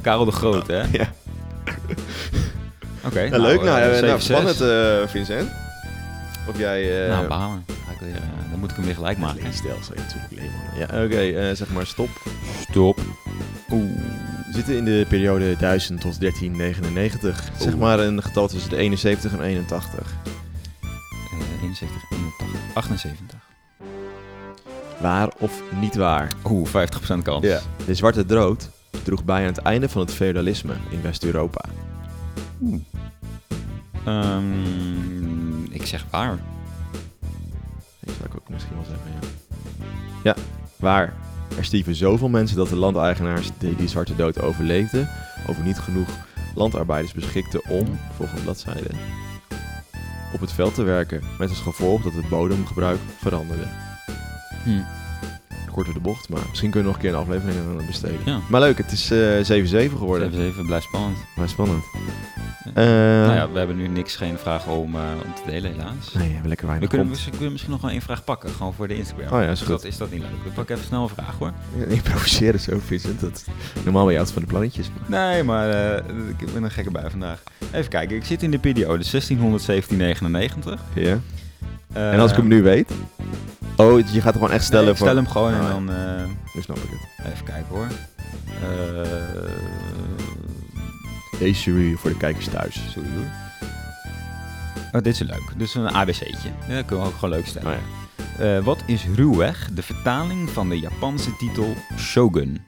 [0.00, 0.82] Karel de Groot, hè?
[0.92, 1.12] Ja.
[3.04, 3.20] Oké.
[3.20, 3.62] Ja, leuk.
[3.62, 4.22] Nou, eh, ja, nou 7-6.
[4.24, 5.50] spannend, eh, Vincent.
[6.48, 7.04] Of jij...
[7.04, 7.30] eh nou, eh,
[8.50, 9.42] dan moet ik hem weer gelijk maken.
[9.42, 10.78] Leenstelsel, ja, natuurlijk leemannen.
[10.78, 11.38] Ja, oké.
[11.48, 12.08] eh, zeg maar stop.
[12.70, 13.00] Stop.
[13.70, 13.90] Oeh.
[14.46, 17.50] We zitten in de periode 1000 tot 1399.
[17.58, 17.80] Zeg Oeh.
[17.80, 20.14] maar een getal tussen de 71 en 81.
[20.82, 23.38] Eh, 71, 81, 78.
[25.00, 26.32] Waar of niet waar?
[26.44, 27.44] Oeh, 50% kans.
[27.44, 27.60] Ja.
[27.86, 28.70] De zwarte drood
[29.02, 31.64] droeg bij aan het einde van het feudalisme in West-Europa.
[34.04, 36.38] Ehm, ik zeg waar.
[38.00, 39.28] Dat zou ik ook misschien wel zeggen, ja.
[40.22, 40.36] Ja,
[40.76, 41.14] waar?
[41.56, 45.08] Er stierven zoveel mensen dat de landeigenaars die zwarte dood overleefden,
[45.46, 46.08] over niet genoeg
[46.54, 48.90] landarbeiders beschikten om, volgende bladzijde,
[50.34, 51.22] op het veld te werken.
[51.38, 53.66] Met als gevolg dat het bodemgebruik veranderde.
[54.64, 54.95] Hm.
[55.76, 58.20] Kort door de bocht, maar misschien kunnen we nog een keer een aflevering aan besteden.
[58.24, 58.40] Ja.
[58.48, 60.28] Maar leuk, het is eh 7-7 geworden.
[60.28, 61.16] Even, even blijft spannend.
[61.36, 61.84] Maar spannend.
[62.74, 66.12] Eh, nou ja, we hebben nu niks, geen vragen om, eh, om te delen helaas.
[66.12, 68.50] Nee, we hebben lekker We weinig kunnen, we kunnen misschien nog wel één vraag pakken,
[68.50, 69.26] gewoon voor de Instagram.
[69.26, 69.68] Oh ja, is goed.
[69.68, 70.44] dat, is dat niet leuk?
[70.44, 71.52] We pakken even snel een vraag hoor.
[71.78, 73.20] Ja, Improviseren zo, Vincent.
[73.20, 73.44] Dat,
[73.84, 74.90] normaal ben je altijd van de plannetjes.
[75.06, 75.20] Maar...
[75.20, 75.96] Nee, maar eh,
[76.38, 77.42] ik ben een gekke bij vandaag.
[77.72, 79.08] Even kijken, ik zit in de periode 1600-1799.
[80.94, 81.18] Ja.
[81.92, 82.92] en als ik hem nu weet?
[83.76, 85.06] Oh, je gaat gewoon echt stellen Stel, voor...
[85.06, 85.68] stel hem gewoon Oh, en ja.
[85.70, 85.90] dan...
[85.90, 87.32] eh, Nu snap ik het.
[87.32, 87.88] even kijken hoor.
[88.62, 89.48] Eh
[91.38, 92.80] Deze jury voor de kijkers thuis.
[92.90, 93.24] sorry hoor.
[94.92, 95.52] Oh, dit is leuk.
[95.56, 96.48] Dus een ABC'tje.
[96.68, 97.68] Ja, dat kunnen we ook gewoon leuk stellen.
[97.68, 97.80] Nou
[98.38, 98.56] ja.
[98.56, 102.64] Eh, wat is ruwweg de vertaling van de Japanse titel Shogun?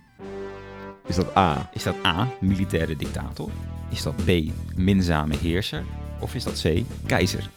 [1.06, 1.70] Is dat A?
[1.72, 3.50] Is dat A, militaire dictator?
[3.88, 4.30] Is dat B,
[4.76, 5.82] minzame heerser?
[6.20, 7.48] Of is dat C, keizer?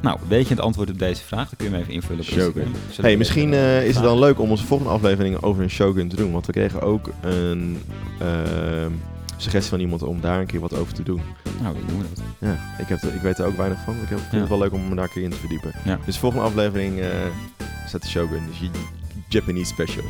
[0.00, 1.48] Nou, weet je het antwoord op deze vraag?
[1.48, 2.74] Dan kun je hem even invullen op Shogun.
[3.00, 6.16] Hey, misschien eh, is het dan leuk om onze volgende aflevering over een shogun te
[6.16, 6.32] doen.
[6.32, 7.82] Want we kregen ook een
[8.20, 8.90] ehm,
[9.36, 11.20] suggestie van iemand om daar een keer wat over te doen.
[11.62, 12.22] Nou, dan doen we dat.
[12.38, 13.94] Ja, ik, heb ik weet er ook weinig van.
[13.94, 14.38] Ik vind Ja.
[14.38, 15.72] het wel leuk om me daar een keer in te verdiepen.
[15.84, 15.98] Ja.
[16.04, 17.06] Dus de volgende aflevering eh
[17.86, 18.40] staat de shogun.
[18.48, 18.70] Dus
[19.28, 20.04] Japanese special.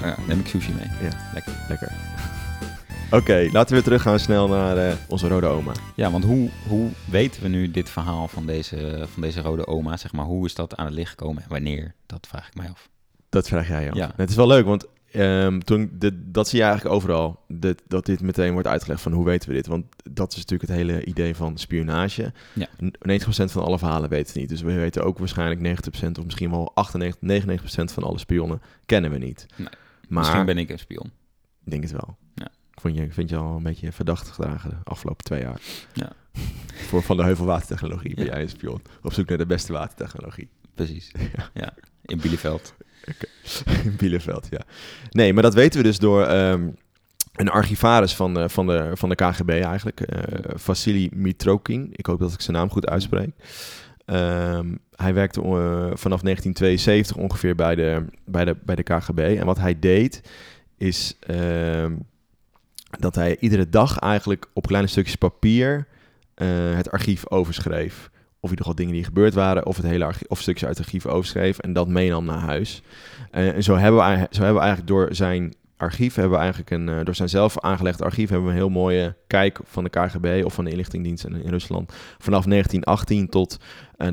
[0.00, 1.10] Nou ja, neem ik sushi mee.
[1.68, 1.92] Lekker.
[3.10, 5.72] Oké, laten we terug gaan snel naar eh, onze rode oma.
[5.94, 9.96] Ja, want hoe, hoe weten we nu dit verhaal van deze, van deze rode oma?
[9.96, 11.94] Zeg maar, hoe is dat aan het licht gekomen en wanneer?
[12.06, 12.88] Dat vraag ik mij af.
[13.28, 13.96] Dat vraag jij af.
[13.96, 14.12] Ja.
[14.16, 17.40] Het is wel leuk, want ehm, toen dit, dat zie je eigenlijk overal.
[17.48, 19.66] Dat, dat dit meteen wordt uitgelegd van hoe weten we dit.
[19.66, 22.32] Want dat is natuurlijk het hele idee van spionage.
[22.52, 22.66] Ja.
[22.84, 24.48] N- 90% van alle verhalen weten we niet.
[24.48, 25.60] Dus we weten ook waarschijnlijk
[26.06, 27.44] 90% of misschien wel 98,
[27.90, 29.46] 99% van alle spionnen kennen we niet.
[29.56, 29.68] Nee.
[30.08, 31.10] Maar Misschien ben ik een spion.
[31.64, 32.16] ik denk het wel.
[32.34, 32.48] Ja.
[32.78, 35.60] Ik vond je, vind je al een beetje verdacht gedragen de afgelopen twee jaar.
[35.92, 36.12] Ja.
[36.88, 38.82] Voor Van de Heuvel Watertechnologie ben jij een spion.
[39.02, 40.48] Op zoek naar de beste watertechnologie.
[40.74, 41.12] Precies.
[41.54, 41.74] Ja.
[42.04, 42.74] in Bielefeld.
[43.84, 44.60] In Bielefeld, ja.
[45.10, 46.68] Nee, maar dat weten we dus door ehm,
[47.34, 50.00] een archivaris van, eh, van, de, van de KGB eigenlijk.
[50.00, 51.88] eh Vasily Mitrokin.
[51.92, 53.30] Ik hoop dat ik zijn naam goed uitspreek.
[54.04, 55.46] Ehm, hij werkte eh,
[55.94, 59.18] vanaf 1972 ongeveer bij de, bij, de, bij de KGB.
[59.18, 60.22] En wat hij deed,
[60.76, 61.92] is ehm,
[62.90, 65.86] dat hij iedere dag eigenlijk op kleine stukjes papier
[66.34, 68.10] eh, het archief overschreef.
[68.40, 70.76] Of in ieder geval dingen die gebeurd waren, of het hele archief, of stukjes uit
[70.76, 72.82] het archief overschreef en dat meenam naar huis.
[73.30, 76.70] Eh, en zo hebben, we, zo hebben we eigenlijk door zijn archief, hebben we eigenlijk
[76.70, 79.90] een, eh, door zijn zelf aangelegd archief, hebben we een heel mooie kijk van de
[79.90, 83.56] KGB of van de inlichtingendienst in, Rusland vanaf 1918 tot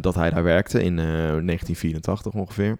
[0.01, 2.77] dat hij daar werkte in eh, 1984 ongeveer.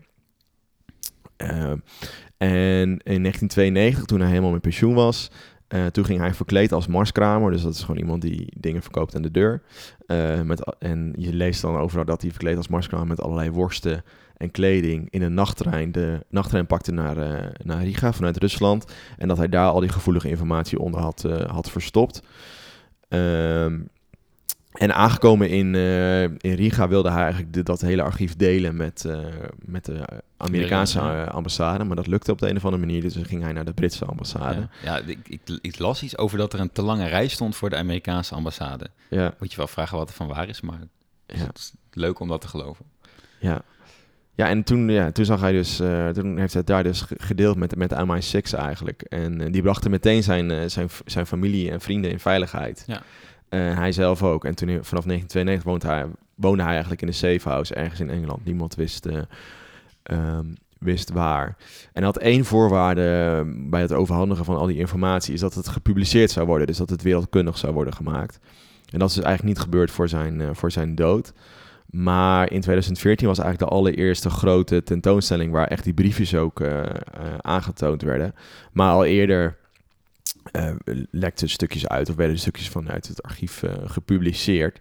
[2.38, 5.31] En in 1992, toen hij helemaal met pensioen was,
[5.75, 7.51] eh, toen ging hij verkleed als marskramer.
[7.51, 9.61] Dus dat is gewoon iemand die dingen verkoopt aan de deur.
[10.05, 14.03] Eh, met, en je leest dan overal dat hij verkleed als marskramer met allerlei worsten
[14.38, 18.93] en kleding in een nachttrein de nachttrein pakte naar, eh, naar Riga vanuit Rusland.
[19.17, 22.21] En dat hij daar al die gevoelige informatie onder had, had verstopt.
[23.07, 23.79] Ehm,
[24.77, 29.05] en aangekomen in, eh, in Riga wilde hij eigenlijk de- dat hele archief delen met,
[29.05, 29.19] eh,
[29.65, 30.05] met de
[30.38, 31.83] Amerikaanse Amerika, eh, ambassade.
[31.83, 33.01] Maar dat lukte op de een of andere manier.
[33.01, 34.59] Dus dan ging hij naar de Britse ambassade.
[34.59, 37.55] Ja, ja ik, ik, ik las iets over dat er een te lange rij stond
[37.55, 38.88] voor de Amerikaanse ambassade.
[39.09, 40.79] Ja, Moet je wel vragen wat er van waar is, maar
[41.27, 41.38] ja.
[41.45, 42.85] het is leuk om dat te geloven.
[43.39, 43.61] Ja.
[44.38, 45.75] Ja, en toen, ja, toen zag hij dus,
[46.13, 49.01] toen heeft hij het daar dus ge- gedeeld met, met MI6 eigenlijk.
[49.01, 52.83] En die brachten meteen zijn, zijn, zijn familie en vrienden in veiligheid.
[52.88, 53.01] Ja.
[53.56, 54.46] En hij zelf ook.
[54.46, 58.10] En toen vanaf 1992 woont hij, woonde hij eigenlijk in een safe house ergens in
[58.10, 58.46] Engeland.
[58.46, 59.18] Niemand wist, eh,
[60.04, 60.46] ehm,
[60.80, 61.58] wist waar.
[61.94, 65.68] En had één voorwaarde eh, bij het overhandigen van al die informatie, is dat het
[65.68, 66.68] gepubliceerd zou worden.
[66.68, 68.39] Dus dat het wereldkundig zou worden gemaakt.
[68.91, 71.34] En dat is dus eigenlijk niet gebeurd voor zijn, eh, voor zijn dood.
[71.86, 76.84] Maar in 2014 was eigenlijk de allereerste grote tentoonstelling waar echt die briefjes ook eh,
[77.41, 78.36] aangetoond werden.
[78.72, 79.58] Maar al eerder
[81.12, 84.80] lekten stukjes uit of werden stukjes vanuit het archief eh, gepubliceerd.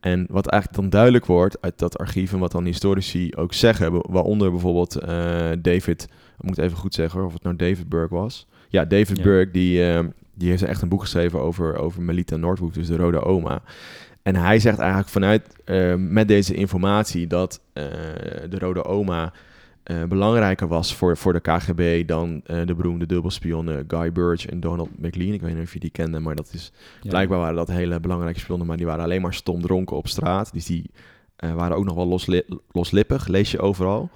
[0.00, 3.92] En wat eigenlijk dan duidelijk wordt uit dat archief en wat dan historici ook zeggen,
[3.92, 6.02] wa- waaronder bijvoorbeeld eh, David,
[6.38, 8.46] ik moet even goed zeggen hoor, of het nou David Burke was.
[8.68, 9.22] Ja, David Ja.
[9.22, 12.96] Burke, die, eh, die heeft echt een boek geschreven over, over Melita Northwood, dus de
[12.96, 13.62] Rode Oma.
[14.22, 17.84] En hij zegt eigenlijk vanuit eh, met deze informatie dat eh,
[18.48, 19.32] de Rode Oma
[19.90, 24.60] eh, belangrijker was voor, voor de KGB dan eh, de beroemde dubbelspionnen Guy Burge en
[24.60, 25.32] Donald McLean.
[25.32, 26.72] Ik weet niet of je die kende, maar dat is
[27.02, 30.52] Blijkbaar waren dat hele belangrijke spionnen, maar die waren alleen maar stom dronken op straat.
[30.52, 30.90] Dus die
[31.36, 34.10] eh, waren ook nog wel losli loslippig, lees je overal.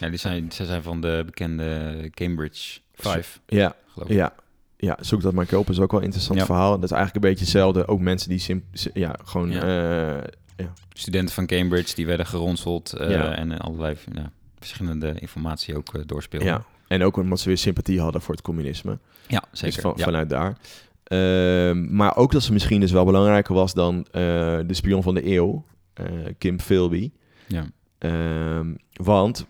[0.00, 4.14] Ja, die zijn, ze zijn van de bekende Cambridge 5, Ja, geloof ik.
[4.16, 4.34] ja.
[4.76, 5.70] Ja, zoek dat maar op.
[5.70, 6.46] is ook wel een interessant Ja.
[6.46, 6.70] verhaal.
[6.74, 7.86] Dat is eigenlijk een beetje hetzelfde.
[7.86, 8.62] Ook mensen die
[8.94, 9.50] ja, gewoon...
[9.50, 10.20] Ja.
[10.56, 13.34] eh, Studenten van Cambridge die werden geronseld eh, Ja.
[13.34, 14.32] en allerlei ja,
[14.66, 16.48] verschillende informatie ook eh, doorspeelden.
[16.48, 16.64] ja.
[16.88, 18.98] En ook omdat ze weer sympathie hadden voor het communisme.
[19.26, 19.80] ja Dus zeker.
[19.80, 20.04] van, ja.
[20.04, 20.56] vanuit daar.
[21.04, 24.22] Ehm, maar ook dat ze misschien dus wel belangrijker was dan eh,
[24.66, 26.06] de spion van de eeuw, eh,
[26.38, 27.10] Kim Philby.
[27.46, 27.66] Ja.
[27.98, 29.46] Ehm, want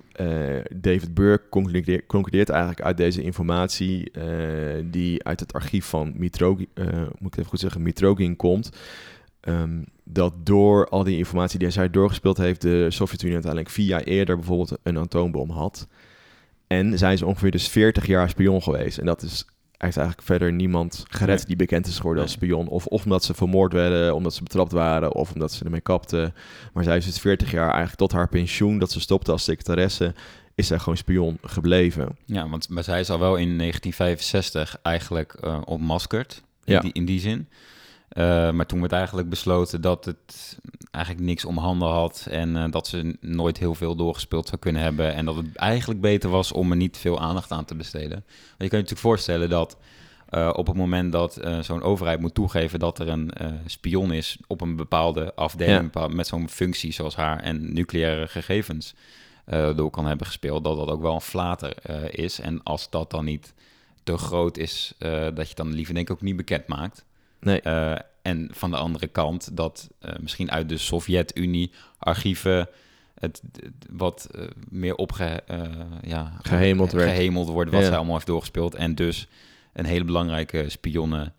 [0.75, 4.13] David Burke concludeert, concludeert eigenlijk uit deze informatie
[4.85, 6.69] die uit het archief van Mitrogin,
[7.19, 8.71] moet ik even goed zeggen, Mitrogin komt,
[9.43, 14.03] ehm, dat door al die informatie die hij doorgespeeld heeft, de Sovjet-Unie uiteindelijk vier jaar
[14.03, 15.87] eerder bijvoorbeeld een atoombom had.
[16.67, 18.99] En zijn ze ongeveer dus 40 jaar spion geweest.
[18.99, 19.47] En dat is
[19.79, 21.47] heeft eigenlijk verder niemand gered Nee.
[21.47, 22.69] die bekend is geworden als spion.
[22.69, 26.35] Of, of omdat ze vermoord werden, omdat ze betrapt waren, of omdat ze ermee kapten.
[26.73, 30.15] Maar zij is dus 40 jaar eigenlijk tot haar pensioen, dat ze stopte als secretaresse,
[30.55, 32.17] is zij gewoon spion gebleven.
[32.25, 36.81] Ja, want maar zij is al wel in 1965 eigenlijk eh ontmaskerd, in, Ja.
[36.81, 37.49] die, in die zin.
[38.13, 40.59] Eh, maar toen werd eigenlijk besloten dat het
[40.91, 44.83] eigenlijk niks om handen had en eh, dat ze nooit heel veel doorgespeeld zou kunnen
[44.83, 45.15] hebben.
[45.15, 48.11] En dat het eigenlijk beter was om er niet veel aandacht aan te besteden.
[48.11, 48.25] Want
[48.59, 49.77] je kan je natuurlijk voorstellen dat
[50.29, 53.33] eh, op het moment dat zo'n overheid moet toegeven dat er een
[53.67, 56.09] spion is op een bepaalde afdeling Ja.
[56.09, 58.95] met zo'n functie zoals haar en nucleaire gegevens
[59.75, 62.41] door kan hebben gespeeld, dat dat ook wel een flater is.
[62.41, 63.55] En als dat dan niet
[64.03, 64.95] te groot is,
[65.35, 67.05] dat je dan liever denk ik ook niet bekend maakt.
[67.43, 72.69] Nee, Eh, en van de andere kant dat eh, misschien uit de Sovjet-Unie archieven
[73.19, 75.61] het, het wat eh, meer opge, eh,
[76.03, 77.11] ja, Gehemeld werd.
[77.11, 77.87] gehemeld wordt wat Ja.
[77.87, 78.75] zij allemaal heeft doorgespeeld.
[78.75, 79.29] En dus
[79.73, 81.33] een hele belangrijke spionne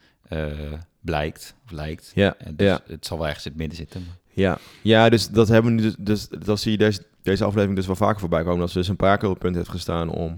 [0.99, 2.11] blijkt, of lijkt.
[2.15, 2.79] ja, En dus ja.
[2.87, 4.05] het zal wel ergens in het midden zitten.
[4.29, 5.87] Ja, ja dus dat hebben we nu.
[5.87, 8.59] Dus, dus dat zie je deze, deze aflevering dus wel vaker voorbij komen.
[8.59, 10.37] Dat ze dus een paar keer op het punt heeft gestaan om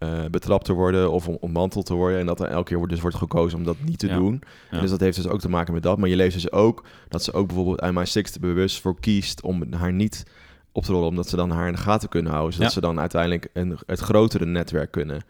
[0.00, 2.18] eh, betrapt te worden of om ontmanteld te worden.
[2.18, 4.14] En dat er elke keer wordt, dus wordt gekozen om dat niet te Ja.
[4.16, 4.42] doen.
[4.70, 4.76] Ja.
[4.76, 5.98] En dus dat heeft dus ook te maken met dat.
[5.98, 9.00] Maar je leest dus ook dat ze ook bijvoorbeeld uit My Six er bewust voor
[9.00, 10.24] kiest om haar niet
[10.72, 12.52] op te rollen, omdat ze dan haar in de gaten kunnen houden.
[12.52, 12.74] Zodat Ja.
[12.74, 15.22] ze dan uiteindelijk een, het grotere netwerk kunnen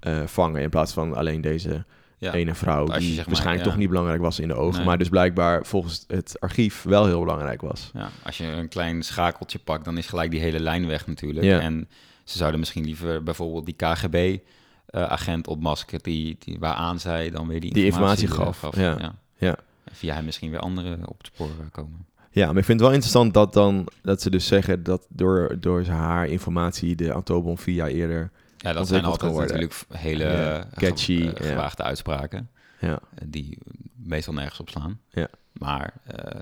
[0.00, 0.62] eh, vangen.
[0.62, 1.84] In plaats van alleen deze
[2.18, 4.76] ene vrouw, die zeg maar, waarschijnlijk toch niet belangrijk was in de ogen.
[4.76, 4.84] Nee.
[4.86, 7.90] Maar dus blijkbaar volgens het archief wel heel belangrijk was.
[7.94, 11.46] Ja, als je een klein schakeltje pakt, dan is gelijk die hele lijn weg natuurlijk.
[11.60, 11.88] En
[12.24, 17.72] ze zouden misschien liever bijvoorbeeld die KGB-agent opmaskeren, die, die, waaraan zij dan weer die
[17.72, 19.14] Die informatie, informatie eh, gaf, ja.
[19.38, 19.56] Ja.
[19.84, 22.06] En via hem misschien weer anderen op het spoor eh, komen.
[22.30, 25.56] Ja, maar ik vind het wel interessant dat, dan, dat ze dus zeggen dat door,
[25.60, 28.30] door haar informatie de atoombom via eerder...
[28.56, 29.50] Ja, dat zijn altijd worden.
[29.60, 31.50] natuurlijk hele Ja, eh, catchy, ge- eh, ja.
[31.50, 32.50] gewaagde uitspraken.
[32.80, 33.58] Ja, eh, die
[33.96, 35.00] meestal nergens op slaan.
[35.10, 35.28] Ja.
[35.52, 36.40] Maar eh,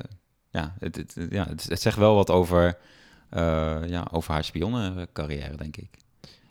[0.51, 2.73] ja, het, het, ja het, het zegt wel wat over, eh,
[3.89, 5.89] ja, over haar spionnencarrière, denk ik.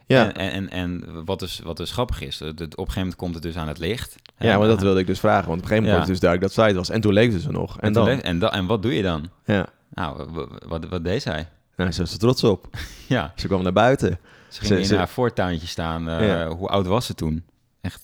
[0.05, 0.33] ja.
[0.33, 3.15] En, en, en wat, dus, wat dus grappig is, het, het- op een gegeven moment
[3.15, 4.15] komt het dus aan het licht.
[4.37, 5.47] ja maar dat eh, wilde ik dus vragen.
[5.47, 5.99] Want op een gegeven moment Ja.
[5.99, 6.89] het dus duidelijk dat zij het was.
[6.95, 7.75] En toen leefde ze nog.
[7.77, 8.07] En, En, dan?
[8.07, 9.29] en, da- en wat doe je dan?
[9.45, 9.67] Ja.
[9.93, 10.27] Nou,
[10.67, 11.47] wat, wat deed zij?
[11.75, 12.67] Nou, ze was er trots op.
[13.07, 14.19] Ja, Ze kwam naar buiten.
[14.49, 16.09] ze ging Ze- in ze- haar voortuintje staan.
[16.09, 16.47] eh, Ja.
[16.47, 17.43] Hoe oud was ze toen?
[17.81, 18.01] Echt,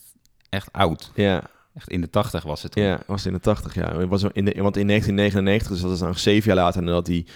[0.49, 1.11] echt oud.
[1.15, 1.41] Ja,
[1.75, 2.83] Echt in de tachtig was ze toen.
[2.83, 3.99] ja was in de 80 jaar.
[3.99, 7.05] Het was in de, want in 1999, dus dat is nog zeven jaar later nadat
[7.05, 7.31] die eh,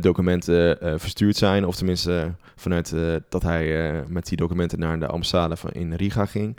[0.00, 1.66] documenten eh, verstuurd zijn.
[1.66, 2.24] Of tenminste eh,
[2.56, 6.56] vanuit eh, dat hij eh, met die documenten naar de ambassade van in Riga ging.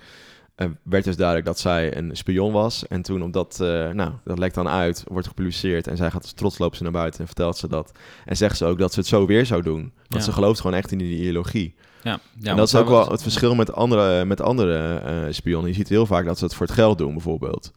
[0.56, 2.88] eh, werd dus duidelijk dat zij een spion was.
[2.88, 5.88] En toen op dat, eh, nou, dat lekt dan uit, wordt gepubliceerd.
[5.88, 7.92] En zij gaat als trots lopen ze naar buiten en vertelt ze dat.
[8.26, 9.80] En zegt ze ook dat ze het zo weer zou doen.
[9.82, 10.20] Want Ja.
[10.20, 11.76] ze gelooft gewoon echt in die ideologie.
[12.04, 15.70] Ja, ja, en dat is ook wel het verschil met andere, met andere eh, spionnen.
[15.70, 17.72] Je ziet heel vaak dat ze het voor het geld doen, bijvoorbeeld.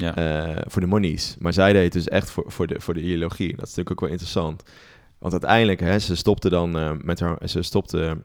[0.00, 0.14] Ja.
[0.16, 1.36] Eh, voor de monies.
[1.38, 3.48] Maar zij deed het dus echt voor, voor, de, voor de ideologie.
[3.48, 4.62] Dat is natuurlijk ook wel interessant.
[5.18, 7.38] Want uiteindelijk, hè, ze stopte dan eh, met haar...
[7.48, 8.22] Ze stopte...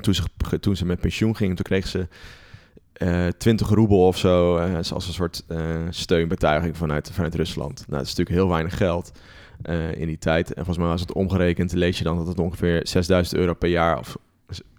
[0.00, 0.22] Toen ze,
[0.60, 2.08] toen ze met pensioen ging, toen kreeg ze
[2.92, 4.58] eh 20 roebel of zo...
[4.76, 5.44] als een soort
[5.90, 7.74] steunbetuiging vanuit, vanuit Rusland.
[7.74, 9.12] Nou, dat is natuurlijk heel weinig geld
[9.94, 10.48] in die tijd.
[10.48, 13.68] En volgens mij was het omgerekend, lees je dan dat het ongeveer 6000 euro per
[13.68, 13.98] jaar...
[13.98, 14.16] of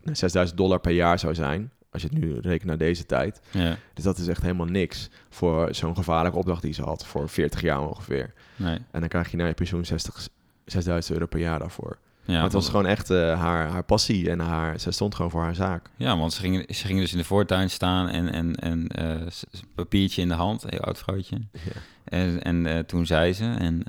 [0.04, 1.72] nee, 6000 dollar per jaar zou zijn.
[1.94, 3.42] Als je het nu rekent naar deze tijd.
[3.52, 7.06] ja, Dus dat is echt helemaal niks voor zo'n gevaarlijke opdracht die ze had.
[7.06, 8.34] Voor 40 jaar ongeveer.
[8.56, 8.78] nee.
[8.92, 10.28] En dan krijg je na je pensioen 60,
[10.66, 11.98] 6000 euro per jaar daarvoor.
[12.26, 15.32] Ja, maar het was gewoon echt eh, haar, haar passie en haar, zij stond gewoon
[15.32, 15.90] voor haar zaak.
[15.96, 18.88] Ja, want ze gingen, ze gingen dus in de voortuin staan en, en, en
[19.32, 19.44] s-
[19.76, 21.38] papiertje in de hand, een heel oud vrouwtje.
[21.52, 21.60] Ja.
[22.04, 23.84] En, en eh, toen zei ze, en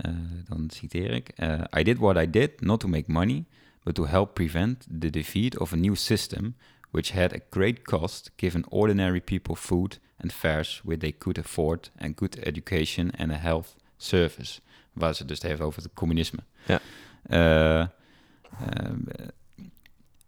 [0.49, 1.31] dan citeer ik:
[1.79, 3.45] I did what I did not to make money,
[3.83, 6.55] but to help prevent the defeat of a new system
[6.95, 11.91] which had a great cost given ordinary people food and fares which they could afford
[11.99, 14.61] and good education and a health service.
[14.93, 16.39] Waar ze dus het heeft over het communisme.
[16.67, 16.81] Ja.
[17.23, 17.89] Eh, eh,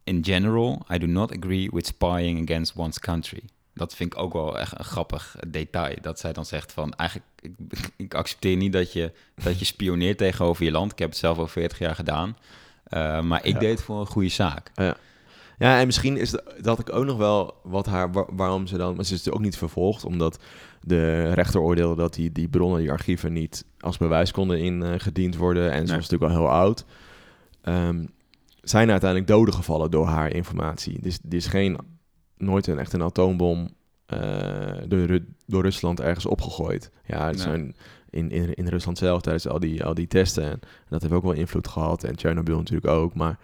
[0.05, 3.43] in general, I do not agree with spying against one's country.
[3.75, 5.97] Dat vind ik ook wel echt een grappig detail.
[6.01, 7.53] Dat zij dan zegt van, eigenlijk, ik,
[8.07, 9.13] ik accepteer niet dat je,
[9.43, 10.93] dat je spioneert tegenover je land.
[10.93, 12.37] Ik heb het zelf al 40 jaar gedaan.
[12.85, 13.59] Eh, maar ik Ja.
[13.59, 14.71] deed het voor een goede zaak.
[14.75, 14.97] Ja,
[15.59, 18.97] en misschien is dat, dat ik ook nog wel wat haar, wa- waarom ze dan,
[18.97, 20.39] maar ze is ook niet vervolgd, omdat
[20.81, 25.71] de rechter oordeelde dat die, die bronnen, die archieven niet als bewijs konden ingediend worden.
[25.71, 26.01] En ze Nee.
[26.01, 26.85] was natuurlijk al heel oud.
[27.63, 28.05] Ehm,
[28.61, 31.01] zijn er uiteindelijk doden gevallen door haar informatie.
[31.01, 31.79] Dus er is geen,
[32.37, 33.69] nooit een echt een atoombom
[34.07, 34.19] eh,
[34.89, 36.91] door, door Rusland ergens opgegooid.
[37.07, 37.45] Ja, het Nee.
[37.45, 37.77] zijn
[38.11, 40.45] in, in, in Rusland zelf tijdens al die, al die testen.
[40.45, 42.05] En dat heeft ook wel invloed gehad.
[42.05, 43.15] En Chernobyl natuurlijk ook.
[43.15, 43.39] Maar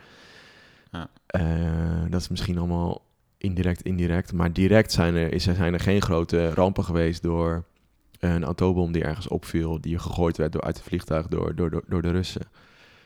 [0.90, 1.08] Ja.
[1.32, 3.02] Eh, dat is misschien allemaal
[3.38, 4.32] indirect, indirect.
[4.32, 7.64] Maar direct zijn er, is, zijn er geen grote rampen geweest door
[8.18, 11.84] een atoombom die ergens opviel, die gegooid werd door, uit het vliegtuig door, door, door,
[11.88, 12.42] door de Russen.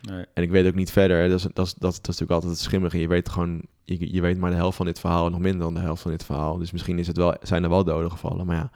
[0.03, 0.25] Nee.
[0.35, 2.53] En ik weet ook niet verder, hè, dat, is, dat, is, dat, is natuurlijk altijd
[2.53, 3.01] het schimmige.
[3.01, 5.75] Je weet gewoon, je, je weet maar de helft van dit verhaal, nog minder dan
[5.75, 6.59] de helft van dit verhaal.
[6.59, 8.47] Dus misschien is het wel, zijn er wel doden gevallen.
[8.47, 8.71] Maar ja,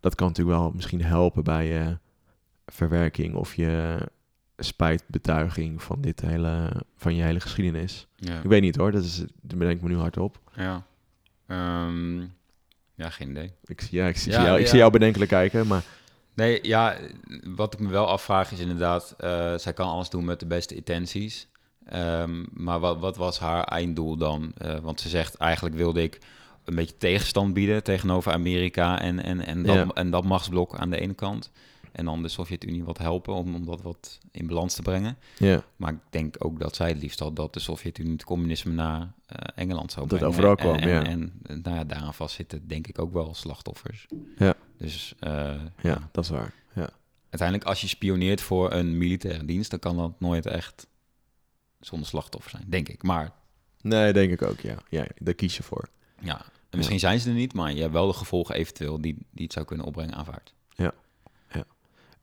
[0.00, 1.98] dat kan natuurlijk wel misschien helpen bij je
[2.66, 3.98] verwerking of je
[4.56, 8.06] spijtbetuiging van, dit hele, van je hele geschiedenis.
[8.16, 8.36] Ja.
[8.38, 10.38] Ik weet niet hoor, dat, is, dat bedenk ik me nu hardop.
[10.56, 10.82] Ja.
[11.46, 12.20] Ehm,
[12.94, 13.52] ja, geen idee.
[13.64, 15.82] Ik, zie- ja, ik, zie, Ja, jou, ik zie jou bedenkelijk kijken, maar
[16.34, 16.96] Nee, ja,
[17.44, 20.74] wat ik me wel afvraag is inderdaad, eh, zij kan alles doen met de beste
[20.74, 21.48] intenties.
[21.86, 24.52] Ehm, maar wat, wat was haar einddoel dan?
[24.58, 26.18] Eh, want ze zegt, eigenlijk wilde ik
[26.64, 31.00] een beetje tegenstand bieden tegenover Amerika en, en, en, dat, en dat machtsblok aan de
[31.00, 31.50] ene kant.
[31.96, 35.16] En dan de Sovjet-Unie wat helpen om, om dat wat in balans te brengen.
[35.38, 38.72] ja, Maar ik denk ook dat zij het liefst had dat de Sovjet-Unie het communisme
[38.72, 40.34] naar eh, Engeland zou Dat brengen.
[40.34, 41.04] overal En- kwam, en, ja.
[41.04, 44.06] En, en, nou ja, daaraan vastzitten denk ik ook wel slachtoffers.
[44.36, 44.54] Ja.
[44.78, 46.54] Dus eh, ja, dat is waar.
[46.74, 46.88] Ja.
[47.30, 50.86] uiteindelijk als je spioneert voor een militaire dienst, dan kan dat nooit echt
[51.80, 53.02] zonder slachtoffer zijn, denk ik.
[53.02, 53.32] Maar
[53.80, 54.76] Nee, denk ik ook, ja.
[54.90, 55.88] ja daar kies je voor.
[56.20, 56.40] Ja,
[56.70, 59.44] en misschien zijn ze er niet, maar je hebt wel de gevolgen eventueel die, die
[59.44, 60.54] het zou kunnen opbrengen aanvaard.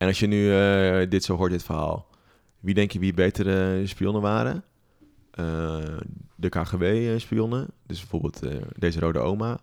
[0.03, 2.07] En als je nu eh, dit zo hoort, dit verhaal,
[2.59, 4.63] wie denk je wie betere spionnen waren?
[5.31, 5.77] Eh,
[6.35, 9.57] de KGB-spionnen, dus bijvoorbeeld eh, deze rode oma,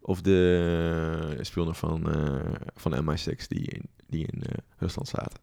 [0.00, 2.34] of de spionnen van, eh,
[2.74, 5.38] van MI6 die in, die in eh, Rusland zaten?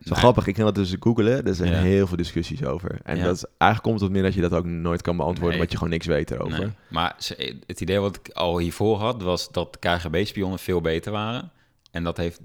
[0.00, 1.44] Zo Nou, grappig, ik kan dat dus googelen.
[1.46, 1.78] Er zijn Ja.
[1.80, 2.98] heel veel discussies over.
[3.02, 3.24] En Ja.
[3.24, 5.58] dat is, eigenlijk komt het op neer dat je dat ook nooit kan beantwoorden, Nee.
[5.58, 6.58] omdat je gewoon niks weet erover.
[6.58, 6.70] Nee.
[6.88, 7.16] Maar
[7.66, 11.50] het idee wat ik al hiervoor had, was dat KGB-spionnen veel beter waren.
[11.90, 12.40] En dat heeft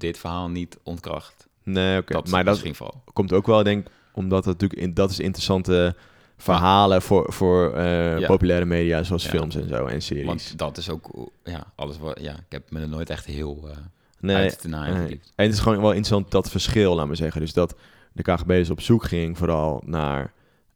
[0.00, 1.48] dit verhaal niet ontkracht.
[1.62, 2.12] Nee, oké.
[2.12, 3.02] Dat Maar dat vooral.
[3.12, 5.94] komt ook wel, denk ik, omdat het natuurlijk in, dat is interessante
[6.36, 8.26] verhalen voor, voor eh, Ja.
[8.26, 9.30] populaire media, zoals Ja.
[9.30, 10.26] films en zo en series.
[10.26, 13.68] Want dat is ook, ja, alles wat, ja, ik heb me er nooit echt heel
[13.70, 13.76] eh
[14.20, 15.20] nee, uit te nee.
[15.36, 17.40] En het is gewoon wel interessant dat verschil, laat maar zeggen.
[17.40, 17.74] Dus dat
[18.12, 20.32] de KGB dus op zoek ging vooral naar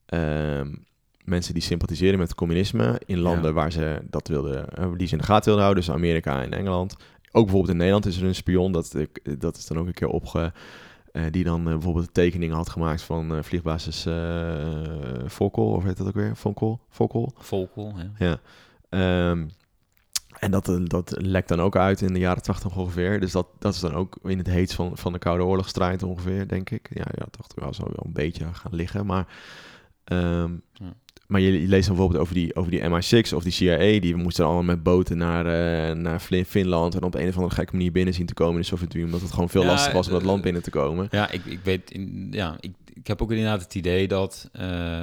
[0.07, 0.75] ehm,
[1.25, 3.53] mensen die sympathiseren met het communisme in landen Ja.
[3.53, 6.53] waar ze dat wilden, eh, die ze in de gaten wilden houden, dus Amerika en
[6.53, 6.97] Engeland.
[7.37, 9.93] Ook bijvoorbeeld in Nederland is er een spion, dat, ik- dat is dan ook een
[9.95, 10.53] keer opge...
[11.13, 14.07] eh, die dan eh, bijvoorbeeld tekeningen had gemaakt van eh, vliegbasis
[15.29, 16.37] Fokkel, of heet dat ook weer?
[16.37, 16.81] Fonkel?
[16.89, 17.33] Fokkel?
[17.37, 18.11] Volkel, ja.
[18.19, 18.41] Ja.
[18.89, 19.47] Ehm,
[20.39, 23.21] en dat, dat lekt dan ook uit in de jaren 80 ongeveer.
[23.21, 26.49] Dus dat, dat is dan ook in het heet van, van de Koude Oorlogstrijd ongeveer,
[26.49, 26.89] denk ik.
[26.95, 29.07] Ja, ja 80 wel zou wel een beetje gaan liggen.
[29.07, 29.27] Maar,
[30.05, 30.93] ehm, Ja.
[31.27, 34.01] Maar je, je leest dan bijvoorbeeld over die, over die MI6 of die CIA.
[34.01, 36.95] Die moesten allemaal met boten naar, eh, naar Fin- Finland.
[36.95, 39.07] En op een of andere gekke manier binnen zien te komen in de Sovjet-Unie.
[39.07, 41.09] Omdat het gewoon veel Ja, lastig was om dat eh, land binnen te komen.
[41.11, 45.03] Ja, ik, ik weet, in, ja, ik, ik heb ook inderdaad het idee dat, eh,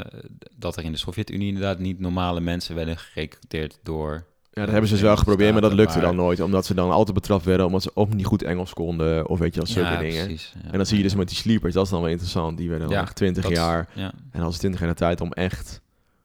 [0.56, 4.30] dat er in de Sovjet-Unie inderdaad niet normale mensen werden gerecruiteerd door...
[4.54, 6.40] Ja, dat hebben ze dus wel geprobeerd, maar dat lukte dan nooit.
[6.40, 9.28] Omdat ze dan altijd betrapt werden, omdat ze ook niet goed Engels konden.
[9.30, 10.26] Of weet je wel, zulke ja, dingen.
[10.26, 10.54] precies.
[10.64, 10.72] ja.
[10.72, 12.58] En dan zie je dus met die sleepers, dat is dan wel interessant.
[12.58, 13.90] Die werden dan Ja, echt 20 Dat- jaar.
[13.96, 15.82] Ja, En als 20 jaar de tijd om echt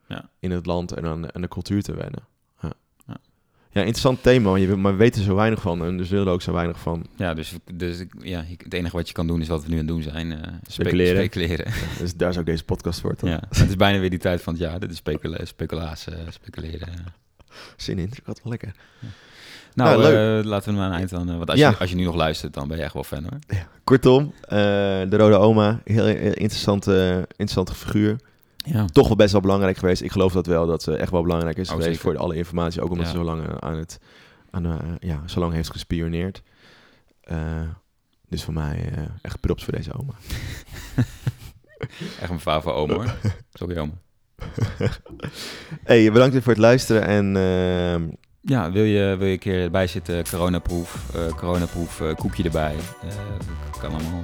[0.09, 0.29] Ja.
[0.39, 2.23] in het land en aan, aan de cultuur te wennen.
[2.63, 2.73] Ja.
[3.07, 3.17] Ja.
[3.71, 5.85] ja, interessant thema, want je, maar we weten er zo weinig van.
[5.85, 7.07] En dus willen er ook zo weinig van.
[7.17, 9.79] ja dus, dus ja, het enige wat je kan doen is wat we nu aan
[9.79, 10.39] het doen zijn.
[10.63, 11.17] spe- Speculeren.
[11.25, 11.73] speculeren.
[11.99, 13.15] Dus daar is ook deze podcast voor.
[13.17, 13.31] Toch?
[13.31, 13.41] ja.
[13.49, 14.81] Het is bijna weer die tijd van het jaar.
[14.81, 16.89] Dit is specula speculaas, eh, speculeren.
[17.77, 18.73] Zin in, ik had wel lekker.
[19.75, 21.27] Nou, Nou, eh, laten we maar een eind aan.
[21.37, 21.71] want als, Ja.
[21.71, 23.59] je, als je nu nog luistert, dan ben je echt wel fan hoor.
[23.85, 24.57] Kortom, eh,
[25.09, 28.17] de Rode Oma, heel, heel interessante, interessante figuur.
[28.67, 28.85] Ja.
[28.85, 30.03] Toch wel best wel belangrijk geweest.
[30.03, 32.11] Ik geloof dat wel, dat ze echt wel belangrijk is Oh, geweest zeker.
[32.11, 32.83] voor alle informatie.
[32.83, 33.13] Ook omdat Ja.
[33.13, 33.99] ze zo lang eh, aan het,
[34.51, 36.43] aan, eh, ja, zo lang heeft gespioneerd.
[37.21, 37.61] Eh,
[38.29, 38.93] dus voor mij
[39.23, 40.13] echt props voor deze oma.
[42.21, 43.15] Echt een favo oom hoor.
[43.53, 43.99] Sorry oom.
[45.85, 48.09] Hey, bedankt voor het luisteren en ehm,
[48.49, 52.75] Ja, wil je, wil je een keer erbij zitten, coronaproef, eh coronaproef, eh, koekje erbij.
[53.03, 54.23] Eh, kan allemaal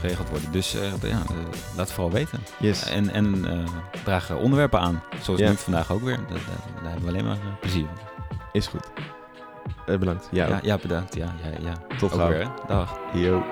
[0.00, 0.52] geregeld worden.
[0.52, 1.16] Dus ja,
[1.76, 2.38] laat het vooral weten.
[2.58, 2.90] yes.
[2.90, 3.44] En, en
[4.04, 6.18] draag onderwerpen aan, zoals nu vandaag ook weer.
[6.28, 8.38] Daar, hebben we alleen maar plezier van.
[8.52, 8.86] is goed.
[9.86, 10.28] Bedankt.
[10.30, 11.14] Ja, Ja, ja, bedankt.
[11.14, 11.96] Ja, ja, ja.
[11.98, 12.28] tot Ook gauw.
[12.28, 12.48] weer, hè?
[12.68, 12.98] Dag.
[13.12, 13.42] Yo.